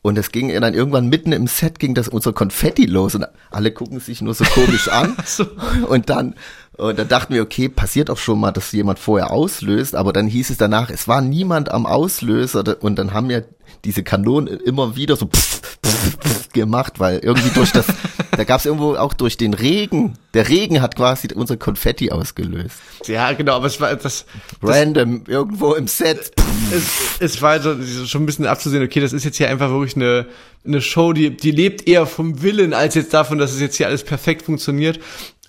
[0.01, 3.71] Und es ging dann irgendwann mitten im Set ging das unser Konfetti los und alle
[3.71, 5.15] gucken sich nur so komisch an.
[5.25, 5.45] so.
[5.87, 6.35] Und dann,
[6.79, 10.27] und dann dachten wir, okay, passiert auch schon mal, dass jemand vorher auslöst, aber dann
[10.27, 13.41] hieß es danach, es war niemand am Auslöser und dann haben ja
[13.85, 17.85] diese Kanonen immer wieder so pff, pff, pff gemacht, weil irgendwie durch das,
[18.31, 22.77] da gab es irgendwo auch durch den Regen, der Regen hat quasi unser Konfetti ausgelöst.
[23.05, 24.25] Ja, genau, aber es war das,
[24.61, 26.31] Random, irgendwo im Set.
[26.71, 29.95] es, es war so, schon ein bisschen abzusehen, okay, das ist jetzt hier einfach wirklich
[29.95, 30.27] eine,
[30.65, 33.87] eine Show, die, die lebt eher vom Willen, als jetzt davon, dass es jetzt hier
[33.87, 34.99] alles perfekt funktioniert.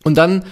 [0.03, 0.45] Und dann,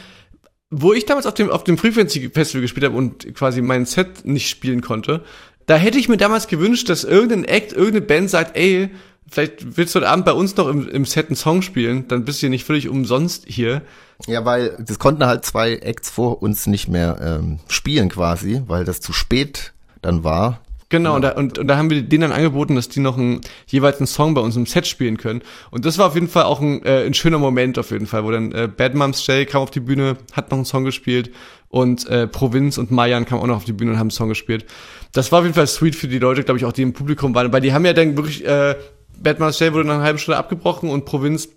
[0.70, 4.24] wo ich damals auf dem, auf dem Frequency Festival gespielt habe und quasi mein Set
[4.24, 5.24] nicht spielen konnte,
[5.66, 8.90] da hätte ich mir damals gewünscht, dass irgendein Act, irgendeine Band sagt, ey,
[9.31, 12.24] vielleicht willst du heute Abend bei uns noch im, im Set einen Song spielen, dann
[12.24, 13.83] bist du ja nicht völlig umsonst hier.
[14.26, 18.85] Ja, weil das konnten halt zwei Acts vor uns nicht mehr ähm, spielen quasi, weil
[18.85, 20.61] das zu spät dann war.
[20.90, 23.42] Genau, und, da, und, und da haben wir denen dann angeboten, dass die noch einen,
[23.66, 25.42] jeweils einen Song bei uns im Set spielen können.
[25.70, 28.24] Und das war auf jeden Fall auch ein, äh, ein schöner Moment auf jeden Fall,
[28.24, 31.31] wo dann äh, Bad Moms Jay kam auf die Bühne, hat noch einen Song gespielt
[31.68, 34.31] und äh, Provinz und Mayan kamen auch noch auf die Bühne und haben einen Song
[34.31, 34.64] gespielt.
[35.12, 37.35] Das war auf jeden Fall sweet für die Leute, glaube ich, auch die im Publikum
[37.35, 38.74] waren, weil die haben ja dann wirklich, äh,
[39.18, 41.51] Bad Moms Jay wurde nach einer halben Stunde abgebrochen und Provinz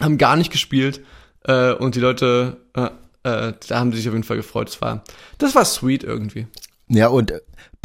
[0.00, 1.02] haben gar nicht gespielt
[1.44, 2.86] äh, und die Leute, äh,
[3.22, 4.68] äh, da haben sie sich auf jeden Fall gefreut.
[4.68, 5.04] Das war,
[5.38, 6.48] das war sweet irgendwie.
[6.88, 7.32] Ja, und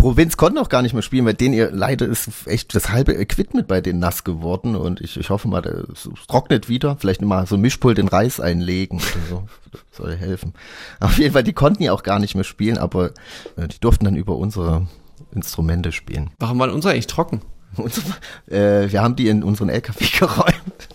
[0.01, 3.13] Provinz konnten auch gar nicht mehr spielen, weil denen ihr leider ist echt das halbe
[3.13, 6.97] Equipment bei denen nass geworden und ich, ich hoffe mal, das es trocknet wieder.
[6.99, 9.43] Vielleicht mal so ein Mischpult in Reis einlegen oder so.
[9.71, 10.53] Das soll helfen.
[10.99, 13.11] Auf jeden Fall, die konnten ja auch gar nicht mehr spielen, aber
[13.57, 14.87] äh, die durften dann über unsere
[15.35, 16.31] Instrumente spielen.
[16.39, 17.41] Warum waren unsere eigentlich trocken?
[17.77, 17.93] Und,
[18.47, 20.89] äh, wir haben die in unseren LKW geräumt.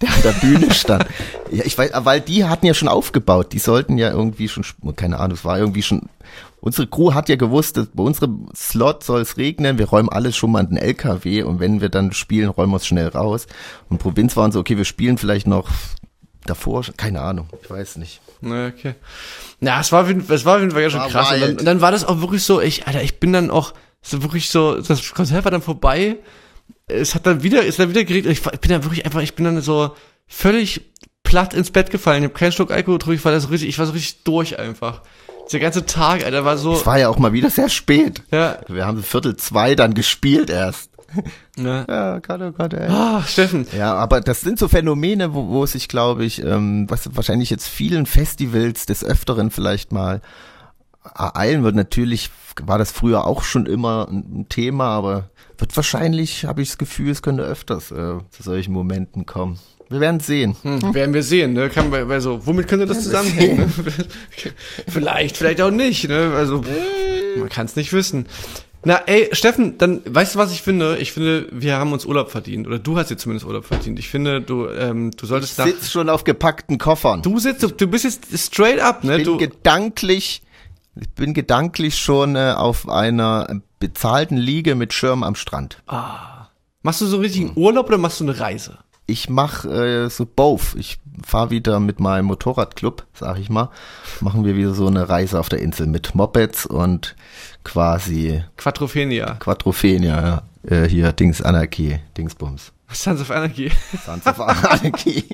[0.00, 1.06] Der an der Bühne stand.
[1.50, 3.52] Ja, ich weiß, weil die hatten ja schon aufgebaut.
[3.52, 4.64] Die sollten ja irgendwie schon,
[4.96, 6.02] keine Ahnung, es war irgendwie schon.
[6.60, 9.78] Unsere Crew hat ja gewusst, dass bei unserem Slot soll es regnen.
[9.78, 12.76] Wir räumen alles schon mal in den LKW und wenn wir dann spielen, räumen wir
[12.78, 13.46] es schnell raus.
[13.88, 15.68] Und Provinz waren so, okay, wir spielen vielleicht noch
[16.44, 18.20] davor, keine Ahnung, ich weiß nicht.
[18.40, 18.94] Na, okay.
[19.60, 21.32] Na, es war, auf jeden- es war auf jeden Fall ganz schön War krass.
[21.32, 23.72] Und dann, und dann war das auch wirklich so, ich, Alter, ich bin dann auch
[24.02, 26.16] so wirklich so, das Konzert war dann vorbei.
[26.88, 28.32] Es hat dann wieder, ist dann wieder geregnet.
[28.32, 29.94] Ich, ich bin dann wirklich einfach, ich bin dann so
[30.26, 30.82] völlig
[31.24, 32.22] platt ins Bett gefallen.
[32.22, 33.18] Ich habe keinen Schluck Alkohol getrunken.
[33.18, 35.02] Ich war da so richtig, ich war so richtig durch einfach.
[35.52, 38.22] Der ganze Tag, Alter, war so, Es war ja auch mal wieder sehr spät.
[38.30, 40.90] ja, Wir haben Viertel zwei dann gespielt erst.
[41.56, 41.84] ne.
[41.88, 42.88] Ja, Gott, oh Gott, ey.
[42.88, 47.08] Ah, Steffen, Ja, aber das sind so Phänomene, wo, wo sich, glaube ich, ähm, was
[47.16, 50.20] wahrscheinlich jetzt vielen Festivals des Öfteren vielleicht mal
[51.14, 51.74] ereilen wird.
[51.74, 52.30] Natürlich
[52.62, 57.10] war das früher auch schon immer ein Thema, aber wird wahrscheinlich, habe ich das Gefühl,
[57.10, 59.58] es könnte öfters äh, zu solchen Momenten kommen.
[59.88, 60.56] Wir werden sehen.
[60.62, 61.68] hm, werden wir sehen, ne?
[61.70, 63.58] Kann bei so, womit könnte das zusammenhängen?
[63.58, 63.68] Ne?
[64.88, 66.32] vielleicht, vielleicht auch nicht, ne?
[66.34, 66.62] Also,
[67.38, 68.26] man kann es nicht wissen.
[68.84, 70.98] Na, ey, Steffen, dann weißt du, was ich finde?
[70.98, 72.66] Ich finde, wir haben uns Urlaub verdient.
[72.68, 73.98] Oder du hast dir zumindest Urlaub verdient.
[73.98, 75.66] Ich finde, du, ähm, du solltest nach.
[75.66, 77.22] Sitzt schon auf gepackten Koffern.
[77.22, 79.18] Du sitzt, du, du bist jetzt straight up, ne?
[79.18, 80.42] ich bin Du, gedanklich,
[81.00, 85.82] ich bin gedanklich schon äh, auf einer bezahlten Liege mit Schirm am Strand.
[86.82, 88.78] Machst du so einen richtigen Urlaub oder machst du eine Reise?
[89.06, 90.74] Ich mache äh, so both.
[90.76, 93.70] Ich fahre wieder mit meinem Motorradclub, sag ich mal.
[94.20, 97.14] Machen wir wieder so eine Reise auf der Insel mit Mopeds und
[97.62, 99.34] quasi Quadrophenia.
[99.34, 100.76] Quadrophenia, ja.
[100.76, 102.72] Äh, hier Dings Anarchie, Dingsbums.
[102.90, 103.70] Sons of Anarchy.
[104.04, 105.24] Sons of Anarchy.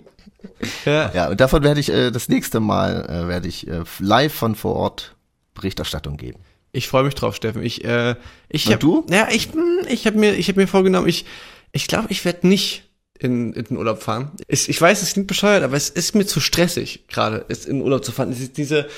[0.85, 1.11] ja.
[1.15, 4.55] Ja, und davon werde ich äh, das nächste Mal äh, werde ich äh, live von
[4.55, 5.17] vor Ort
[5.63, 6.41] Berichterstattung geben.
[6.73, 7.63] Ich freue mich drauf, Steffen.
[7.63, 8.17] Ich, äh,
[8.49, 9.07] ich Und hab, du?
[9.11, 11.25] Ja, ich, hm, ich habe mir, ich habe mir vorgenommen, ich,
[11.73, 12.85] ich glaube, ich werde nicht
[13.19, 14.33] in, in den Urlaub fahren.
[14.49, 17.77] Ich, ich weiß, es klingt bescheuert, aber es ist mir zu stressig, gerade es in
[17.77, 18.33] den Urlaub zu fahren.
[18.33, 18.89] Es ist diese,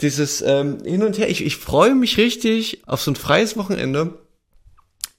[0.00, 1.28] dieses ähm, hin und her.
[1.28, 4.18] Ich, ich freue mich richtig auf so ein freies Wochenende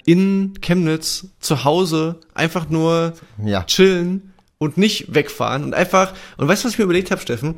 [0.05, 3.63] in Chemnitz zu Hause einfach nur Ja.
[3.63, 7.57] chillen und nicht wegfahren und einfach und weißt du was ich mir überlegt habe Steffen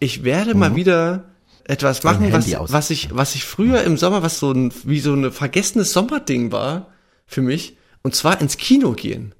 [0.00, 1.27] ich werde mal wieder
[1.68, 5.14] etwas machen was, was ich was ich früher im Sommer was so ein wie so
[5.14, 6.88] ein vergessenes Sommerding war
[7.26, 9.34] für mich und zwar ins Kino gehen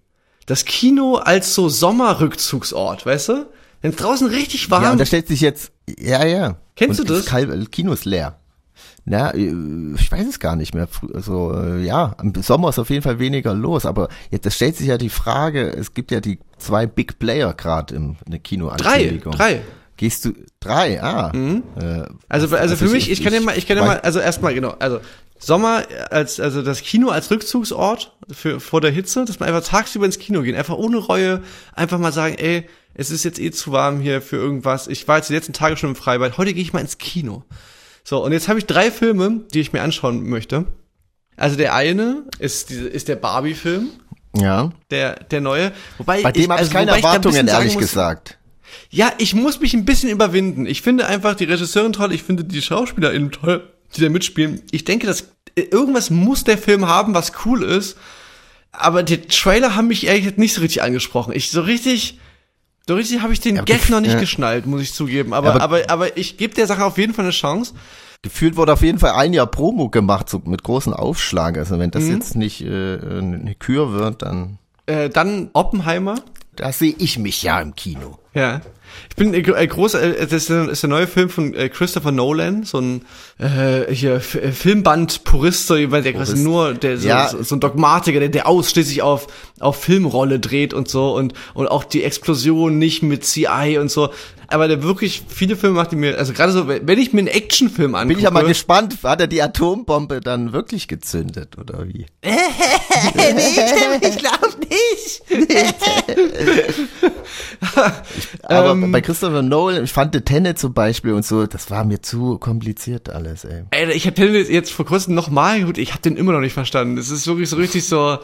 [0.47, 3.47] das Kino als so Sommerrückzugsort weißt du
[3.81, 6.57] wenn es draußen richtig warm Ja, und da stellt sich jetzt, ja, ja.
[6.77, 7.27] Kennst und du das?
[7.27, 8.38] Kal Kino ist leer.
[9.05, 9.55] Na, äh,
[9.97, 10.88] ich weiß es gar nicht mehr.
[11.14, 14.77] Also, äh, ja, im Sommer ist auf jeden Fall weniger los, aber jetzt das stellt
[14.77, 18.38] sich ja die Frage, es gibt ja die zwei Big Player gerade im in der
[18.38, 19.33] drei Kinoankündigung.
[19.33, 19.62] drei
[19.99, 21.03] Gehst du drei?
[21.03, 21.33] Ah.
[21.35, 21.63] Mhm.
[21.79, 24.55] Äh, Also, also für mich, ich kann ja mal, ich kann ja mal, also erstmal
[24.55, 25.01] genau, also
[25.39, 30.07] Sommer als, also das Kino als Rückzugsort für, vor der Hitze, dass man einfach tagsüber
[30.07, 31.43] ins Kino gehen, einfach ohne Reue,
[31.75, 34.87] einfach mal sagen, ey, es ist jetzt eh zu warm hier für irgendwas.
[34.89, 37.45] Ich war jetzt die letzten Tage schon im Freibad, heute gehe ich mal ins Kino.
[38.05, 40.65] So, und jetzt habe ich drei Filme, die ich mir anschauen möchte.
[41.37, 43.91] Also der eine ist, diese, ist der Barbie-Film,
[44.37, 44.71] Ja.
[44.91, 45.73] der, der neue.
[45.99, 48.38] Wobei Bei dem ich, habe ich also, keine Erwartungen, ehrlich muss, gesagt.
[48.90, 50.66] Ja, ich muss mich ein bisschen überwinden.
[50.66, 54.62] Ich finde einfach die Regisseurin toll, ich finde die SchauspielerInnen toll, die da mitspielen.
[54.70, 57.96] Ich denke, dass äh, irgendwas muss der Film haben, was cool ist.
[58.72, 61.33] Aber die Trailer haben mich ehrlich gesagt nicht so richtig angesprochen.
[61.35, 62.18] Ich so richtig,
[62.87, 64.20] so richtig habe ich den Ja, Gag noch nicht ja.
[64.20, 65.33] geschnallt, muss ich zugeben.
[65.33, 67.74] Aber, Ja, aber, aber- aber, ich gebe der Sache auf jeden Fall eine Chance.
[68.22, 71.57] Gefühlt wurde auf jeden Fall ein Jahr Promo gemacht, so mit großen Aufschlag.
[71.57, 72.14] Also wenn das Mhm.
[72.14, 76.16] jetzt nicht äh, eine Kür wird, dann Äh, dann Oppenheimer.
[76.59, 78.18] Da sehe ich mich ja im Kino.
[78.35, 78.61] Ja.
[79.11, 81.68] Ich bin äh, äh, groß, äh, das ist, der- ist der neue Film von äh,
[81.68, 83.03] Christopher Nolan, so ein
[83.38, 84.21] äh, hier äh,
[84.53, 87.29] Filmband-Purist, so jemand, der quasi nur, der so, Ja.
[87.29, 89.27] so, so ein Dogmatiker, der, der ausschließlich auf
[89.61, 94.11] auf Filmrolle dreht und so und und auch die Explosion nicht mit CI und so.
[94.51, 97.29] Aber der wirklich viele Filme macht, die mir, also gerade so, wenn ich mir einen
[97.29, 101.87] Actionfilm angucke, Bin ich ja mal gespannt, hat er die Atombombe dann wirklich gezündet oder
[101.87, 102.07] wie?
[102.25, 105.23] ich glaube nicht.
[108.42, 108.92] Aber Ähm.
[108.92, 112.38] bei Christopher Nolan, ich fand The Tenet zum Beispiel und so, das war mir zu
[112.38, 113.64] kompliziert alles, ey.
[113.70, 116.55] Ey, ich habe den jetzt vor kurzem nochmal gut, ich habe den immer noch nicht
[116.55, 116.98] verstanden.
[116.98, 118.18] Es ist wirklich so richtig so,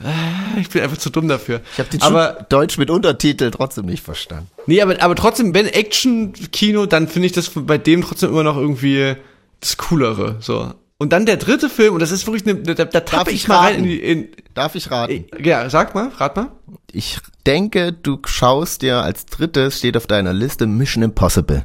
[0.00, 1.60] äh, ich bin einfach zu dumm dafür.
[1.72, 4.48] Ich habe den aber Deutsch mit Untertitel trotzdem nicht verstanden.
[4.66, 8.56] nee, aber aber trotzdem, wenn Action-Kino, dann finde ich das bei dem trotzdem immer noch
[8.56, 9.14] irgendwie
[9.60, 10.36] das coolere.
[10.40, 13.42] So und dann der dritte Film und das ist wirklich, eine, da, da tappe ich
[13.42, 13.88] ich mal rein in raten?
[13.88, 15.24] die, in, Darf ich raten?
[15.42, 16.52] ja, sag mal, rat mal.
[16.92, 21.64] Ich denke, du schaust dir als drittes, steht auf deiner Liste Mission Impossible.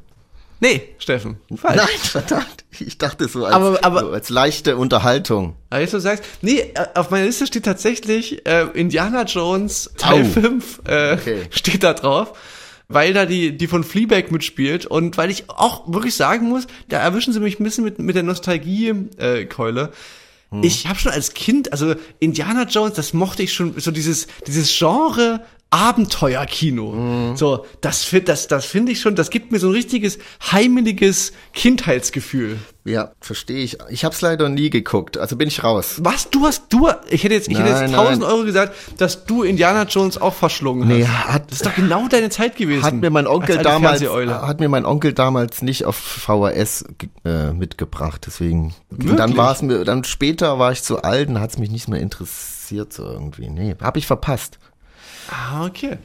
[0.61, 1.75] Nee, Steffen, falsch.
[1.75, 2.63] Nein, verdammt.
[2.79, 5.55] Ich dachte so als, Aber- aber- so als leichte Unterhaltung.
[5.69, 10.21] Aber jetzt du sagst, nee, äh, auf meiner Liste steht tatsächlich äh, Indiana Jones Teil
[10.21, 10.25] Au.
[10.25, 11.41] 5 äh, Okay.
[11.51, 12.33] steht da drauf,
[12.87, 16.99] weil da die die von Fleabag mitspielt und weil ich auch wirklich sagen muss, da
[16.99, 19.91] erwischen sie mich ein bisschen mit mit der Nostalgie äh, Keule.
[20.51, 20.63] Hm.
[20.63, 24.77] Ich habe schon als Kind, also Indiana Jones, das mochte ich schon so dieses dieses
[24.77, 25.41] Genre
[25.75, 26.93] Abenteuerkino.
[26.93, 27.35] Hm.
[27.35, 30.17] So, das das das finde ich schon, das gibt mir so ein richtiges
[30.51, 32.57] heimeliges Kindheitsgefühl.
[32.85, 33.77] Ja, verstehe ich.
[33.89, 35.95] Ich hab's leider nie geguckt, also bin ich raus.
[36.01, 36.29] Was?
[36.29, 38.29] Du hast, du, ich hätte jetzt, ich hätte jetzt Nein, 1000 nein.
[38.31, 40.95] Euro gesagt, dass du Indiana Jones auch verschlungen hast.
[40.95, 42.83] Nee, hat- das ist doch genau deine Zeit gewesen.
[42.83, 46.85] Hat mir mein Onkel damals, hat mir mein Onkel damals nicht auf VHS
[47.25, 48.73] äh, mitgebracht, deswegen.
[48.91, 49.37] Und dann Wirklich?
[49.37, 52.93] war es mir, dann später war ich zu alt und hat's mich nicht mehr interessiert
[52.93, 53.49] so irgendwie.
[53.49, 54.57] Nee, hab ich verpasst.
[55.29, 55.97] Ah, okay.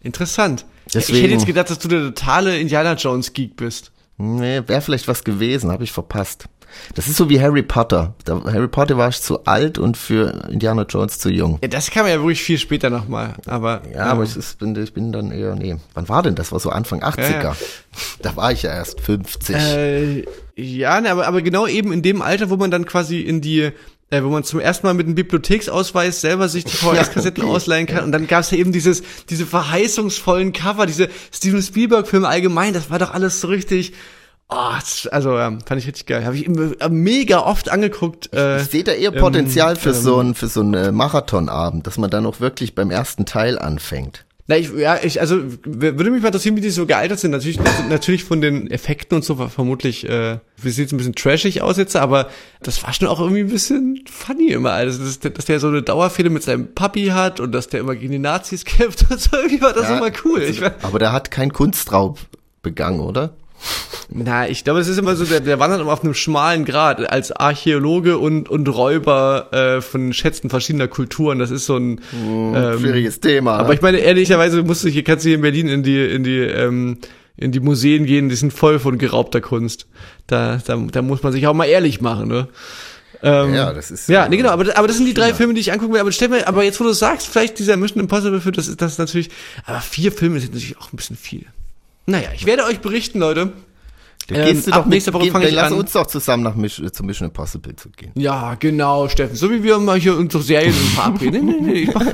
[0.00, 0.64] Interessant.
[0.86, 3.92] Ich Deswegen- hätte jetzt gedacht, dass du der totale Indiana Jones Geek bist.
[4.16, 6.46] Nee, wäre vielleicht was gewesen, habe ich verpasst.
[6.94, 8.14] Das ist so wie Harry Potter.
[8.24, 11.58] Da, Harry Potter war ich zu alt und für Indiana Jones zu jung.
[11.62, 13.82] Ja, das kam ja wirklich viel später nochmal, aber.
[13.92, 15.76] Ja, aber ich, ist, bin, ich bin dann eher, nee.
[15.94, 16.52] Wann war denn das?
[16.52, 17.30] War so Anfang 80er.
[17.30, 17.56] Ja, ja.
[18.22, 19.56] Da war ich ja erst 50.
[19.56, 23.40] Äh, ja, ne, aber, aber genau eben in dem Alter, wo man dann quasi in
[23.40, 23.70] die,
[24.10, 28.04] äh, wo man zum ersten Mal mit einem Bibliotheksausweis selber sich die VHS-Kassetten ausleihen kann.
[28.04, 32.98] Und dann gab's ja eben dieses, diese verheißungsvollen Cover, diese Steven Spielberg-Filme allgemein, das war
[32.98, 33.92] doch alles so richtig.
[34.52, 34.72] Oh,
[35.12, 36.24] also ja, fand ich richtig geil.
[36.24, 38.34] Habe ich äh, mega oft angeguckt.
[38.34, 40.90] Äh, Ich sehe da eher ähm, Potenzial für ähm, so einen für so einen äh,
[40.90, 44.24] Marathonabend, dass man dann auch wirklich beim ersten Teil anfängt.
[44.50, 47.30] Na, ich, ja, ich, also würde mich mal interessieren, wie die so gealtert sind.
[47.30, 51.62] Natürlich, natürlich von den Effekten und so ver- vermutlich, äh, wie sieht's ein bisschen trashig
[51.62, 52.28] aus jetzt, aber
[52.60, 54.72] das war schon auch irgendwie ein bisschen funny immer.
[54.72, 57.94] Also, dass, dass der so eine Dauerfehde mit seinem Papi hat und dass der immer
[57.94, 60.42] gegen die Nazis kämpft und so, irgendwie war das Ja, immer cool.
[60.42, 62.18] Ich, war- Aber der hat keinen Kunstraub
[62.60, 63.34] begangen, oder?
[64.12, 67.10] Na, ich glaube, es ist immer so, der, der wandert immer auf einem schmalen Grad
[67.10, 71.38] als Archäologe und, und Räuber äh, von Schätzen verschiedener Kulturen.
[71.38, 73.58] Das ist so ein ähm, Schwieriges Thema.
[73.58, 76.24] Aber ich meine, ehrlicherweise musst du hier, kannst du hier in Berlin in die, in
[76.24, 76.98] die, ähm,
[77.36, 79.86] in die Museen gehen, die sind voll von geraubter Kunst.
[80.26, 82.48] Da, da, da muss man sich auch mal ehrlich machen, ne?
[83.22, 85.36] Ähm, Ja, das ist, Ja, äh, nee, genau, aber, aber das sind die drei China.
[85.36, 86.00] Filme, die ich angucken will.
[86.00, 88.80] Aber stell mir, aber jetzt, wo du sagst, vielleicht dieser Mission Impossible für das ist
[88.80, 89.30] das ist natürlich,
[89.64, 91.46] aber vier Filme sind natürlich auch ein bisschen viel.
[92.06, 93.52] Naja, ich werde euch berichten, Leute.
[94.28, 95.78] Da ähm, gehst du ab nächster Woche geh- fange dann ich lass an.
[95.78, 98.12] uns doch zusammen nach Mission, zu Mission Impossible zu gehen.
[98.14, 99.34] Ja, genau, Steffen.
[99.36, 101.46] So wie wir mal hier unsere Serien verabreden.
[101.46, 101.78] Nee, nee, nee.
[101.82, 102.06] Ich mach,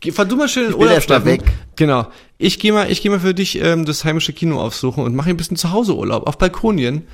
[0.00, 1.26] Geh, fahr du mal schön in Urlaub, Steffen.
[1.26, 1.42] weg.
[1.76, 2.06] Genau.
[2.36, 5.30] Ich gehe mal, ich gehe mal für dich ähm, das heimische Kino aufsuchen und mache
[5.30, 7.06] ein bisschen zu Hause Urlaub auf Balkonien.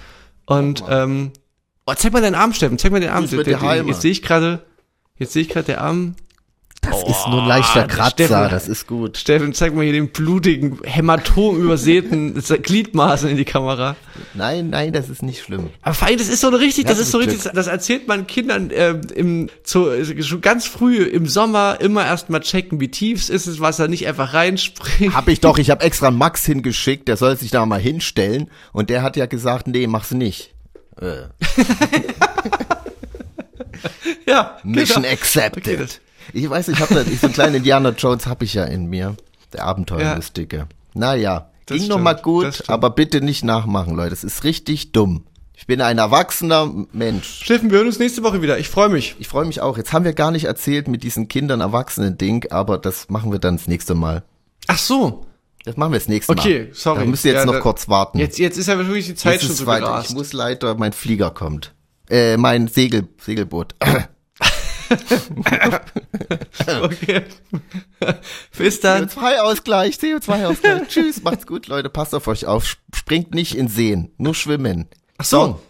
[0.47, 1.31] Und ähm,
[1.87, 2.79] oh, zeig mal deinen Arm, Steffen.
[2.79, 3.27] Zeig mal den Arm.
[3.87, 4.65] Jetzt sehe ich gerade,
[5.19, 6.15] jetzt sehe ich gerade der Arm.
[6.91, 9.17] Das ist nur ein leichter Kratzer, Steffen- das ist gut.
[9.17, 13.97] Steffen, zeig mal hier den blutigen, hämatom übersäten Gliedmaßen in die Kamera.
[14.35, 15.71] Nein, nein, das ist nicht schlimm.
[15.83, 18.27] Aber vor allem, das ist so richtig, das Ja, ist so richtig, das erzählt man
[18.27, 19.89] Kindern äh, im, zu,
[20.23, 24.07] schon ganz früh im Sommer immer erstmal checken, wie tief es ist, das Wasser nicht
[24.07, 25.15] einfach reinspringen.
[25.15, 28.91] Hab ich doch, ich habe extra Max hingeschickt, der soll sich da mal hinstellen und
[28.91, 30.55] der hat ja gesagt, nee, mach's nicht.
[31.01, 31.23] Äh,
[34.27, 35.15] Ja, Mission genau.
[35.15, 35.67] accepted.
[35.67, 36.01] Okay, das-
[36.33, 39.17] ich weiß, ich habe so einen kleinen Indiana Jones habe ich ja in mir,
[39.53, 40.67] der Abenteuerlustige.
[40.95, 44.93] Naja, Das ging noch mal das gut, aber bitte nicht nachmachen, Leute, es ist richtig
[44.93, 45.25] dumm.
[45.57, 47.43] Ich bin ein erwachsener Mensch.
[47.45, 48.59] Steffen, wir hören uns nächste Woche wieder.
[48.59, 49.15] Ich freue mich.
[49.19, 49.77] Ich freue mich auch.
[49.77, 53.59] Jetzt haben wir gar nicht erzählt mit diesen Kindern Erwachsenen-Ding, aber das machen wir dann
[53.59, 54.23] das nächste Mal.
[54.69, 55.27] Ach so.
[55.67, 56.41] Das machen wir das nächste Mal.
[56.41, 57.01] Okay, sorry.
[57.01, 58.19] Da müsst ihr jetzt Ja, noch da- kurz warten.
[58.19, 60.03] Jetzt, jetzt ist ja wirklich die Zeit Jetzt schon so weiter.
[60.03, 61.75] Ich muss leider, mein Flieger kommt.
[62.09, 63.75] Äh, mein Segel, Segelboot.
[66.83, 67.23] Okay.
[68.57, 69.09] Bis dann.
[69.09, 70.89] CO2-Ausgleich, CO2-Ausgleich.
[70.89, 71.89] Tschüss, macht's gut, Leute.
[71.91, 72.77] Passt auf euch auf.
[72.95, 74.89] Springt nicht in Seen, nur schwimmen.
[75.19, 75.61] Ach so.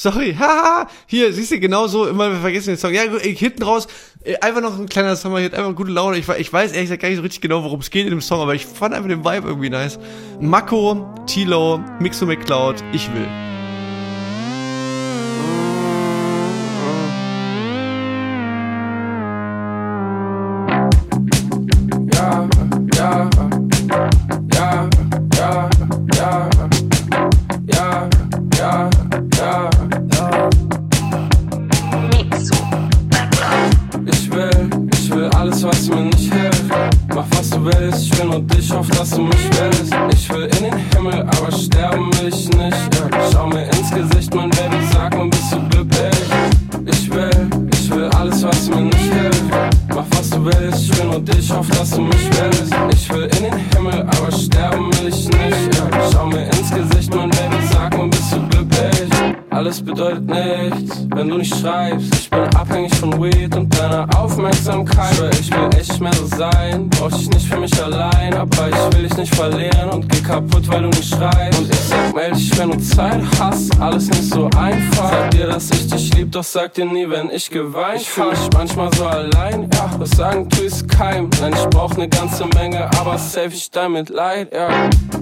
[0.00, 2.94] Sorry, haha, hier, siehst du, genau so, immer wir vergessen den Song.
[2.94, 3.86] Ja, gut, hinten raus,
[4.24, 6.16] äh, einfach noch ein kleiner Sommerhit, einfach gute Laune.
[6.16, 8.22] Ich, ich weiß ehrlich gesagt gar nicht so richtig genau, worum es geht in dem
[8.22, 9.98] Song, aber ich fand einfach den Vibe irgendwie nice.
[10.40, 13.28] Mako, Tilo, Mixo McCloud, ich will.
[37.64, 39.94] Willst, ich will nur dich, hoff, dass du mich willst.
[40.12, 42.94] Ich will in den Himmel, aber sterben will ich nicht.
[42.94, 43.30] Ja.
[43.32, 46.10] Schau mir ins Gesicht, mein Baby, sag mal, bist du glücklich?
[46.86, 49.44] Ich will, ich will alles, was mir nicht hilft.
[49.94, 52.74] Mach was du willst, ich will nur dich, hoff, dass du mich willst.
[52.92, 55.74] Ich will in den Himmel, aber sterben will ich nicht.
[55.76, 56.10] Ja.
[56.12, 59.10] Schau mir ins Gesicht, mein Baby, sag mal, bist du glücklich?
[59.50, 62.14] Alles bedeutet nichts, wenn du nicht schreibst.
[62.14, 65.14] Ich bin abhängig von Weed und deiner Aufmerksamkeit.
[65.14, 68.32] Schwör, Ich will echt mehr so sein, brauch dich nicht für mich allein.
[68.34, 71.58] Aber ich will dich nicht verlieren und geh kaputt, weil du nicht schreibst.
[71.58, 73.80] Und ich sag, meld dich, wenn du Zeit hast.
[73.80, 75.10] Alles nicht so einfach.
[75.10, 78.30] Sag dir, dass ich dich lieb, doch sag dir nie, wenn ich geweint Ich fühl
[78.30, 79.90] mich manchmal so allein, ja.
[79.98, 81.30] Das sagen tu ist keim.
[81.40, 84.68] Nein, ich brauch ne ganze Menge, aber safe ich dein Mitleid, ja.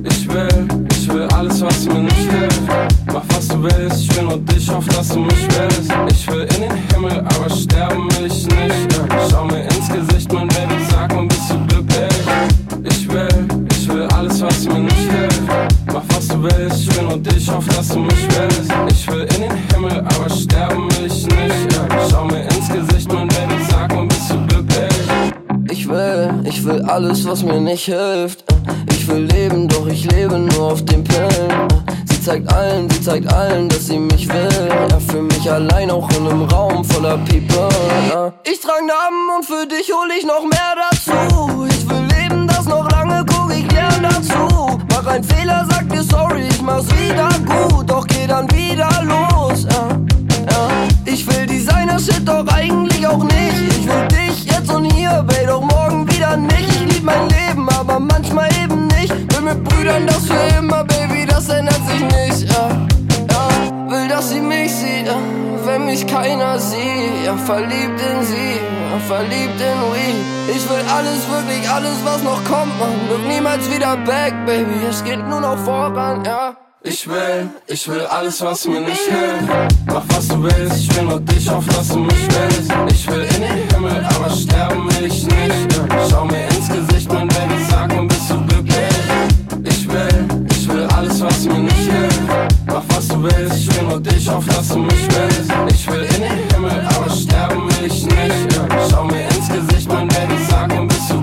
[0.03, 2.63] Ich will, ich will alles, was mir nicht hilft.
[3.07, 5.93] Mach was du willst, ich will nur dich, hoff, dass du mich willst.
[6.11, 8.93] Ich will in den Himmel, aber sterben will ich nicht.
[8.93, 9.29] Ja.
[9.31, 12.09] Schau mir ins Gesicht, mein Baby, sag mal, bist du glücklich?
[12.83, 15.43] Ich will, ich will alles, was mir nicht hilft.
[15.87, 18.71] Mach was du willst, ich will nur dich, hoff, dass du mich willst.
[18.91, 21.73] Ich will in den Himmel, aber sterben will ich nicht.
[21.73, 22.09] Ja.
[22.11, 24.93] Schau mir ins Gesicht, mein Baby, sag mal, bist du glücklich?
[25.71, 28.45] Ich will, ich will alles, was mir nicht hilft.
[28.91, 31.69] Ich will leben, doch ich lebe nur auf den Pillen.
[32.11, 34.69] Sie zeigt allen, sie zeigt allen, dass sie mich will.
[34.91, 37.69] Ja, für mich allein auch in einem Raum voller People.
[38.11, 38.33] Ja.
[38.45, 41.69] Ich trag Namen und für dich hol ich noch mehr dazu.
[45.01, 49.65] Mach einen Fehler, sag dir sorry, ich mach's wieder gut, doch geh dann wieder los.
[49.71, 49.91] Ja.
[50.51, 50.69] Ja,
[51.05, 53.79] ich will Designer-Shit, doch eigentlich auch nicht.
[53.79, 56.69] Ich will dich jetzt und hier, babe, doch morgen wieder nicht.
[56.69, 59.15] Ich lieb mein Leben, aber manchmal eben nicht.
[59.29, 62.69] Bin mit Brüdern das für immer, Baby, das ändert sich ich nicht, ja
[64.09, 65.07] dass sie mich sieht,
[65.65, 67.25] wenn mich keiner sieht.
[67.25, 68.55] Ja, verliebt in sie,
[68.91, 70.57] ja, verliebt in Weed.
[70.57, 72.93] Ich will alles, wirklich alles, was noch kommt, man.
[73.11, 74.87] Look niemals wieder back, Baby.
[74.89, 76.57] Es geht nur noch voran, ja.
[76.83, 79.49] Ich will, ich will alles, was mir nicht hilft.
[79.87, 82.73] Mach was du willst, ich will nur dich, auf was du mich willst.
[82.91, 85.81] Ich will in den Himmel, aber sterben will ich nicht.
[86.11, 88.95] Schau mir ins Gesicht, mein Baby, sag mir, bist du glücklich?
[89.65, 92.68] Ich will, ich will alles, was mir nicht hilft
[93.23, 93.29] du.
[93.55, 95.53] Ich will nur dich auf, dass du mich willst.
[95.71, 98.61] Ich will in den Himmel, aber sterben will ich nicht.
[98.91, 101.18] Schau mir ins Gesicht, man werde sagen, bist du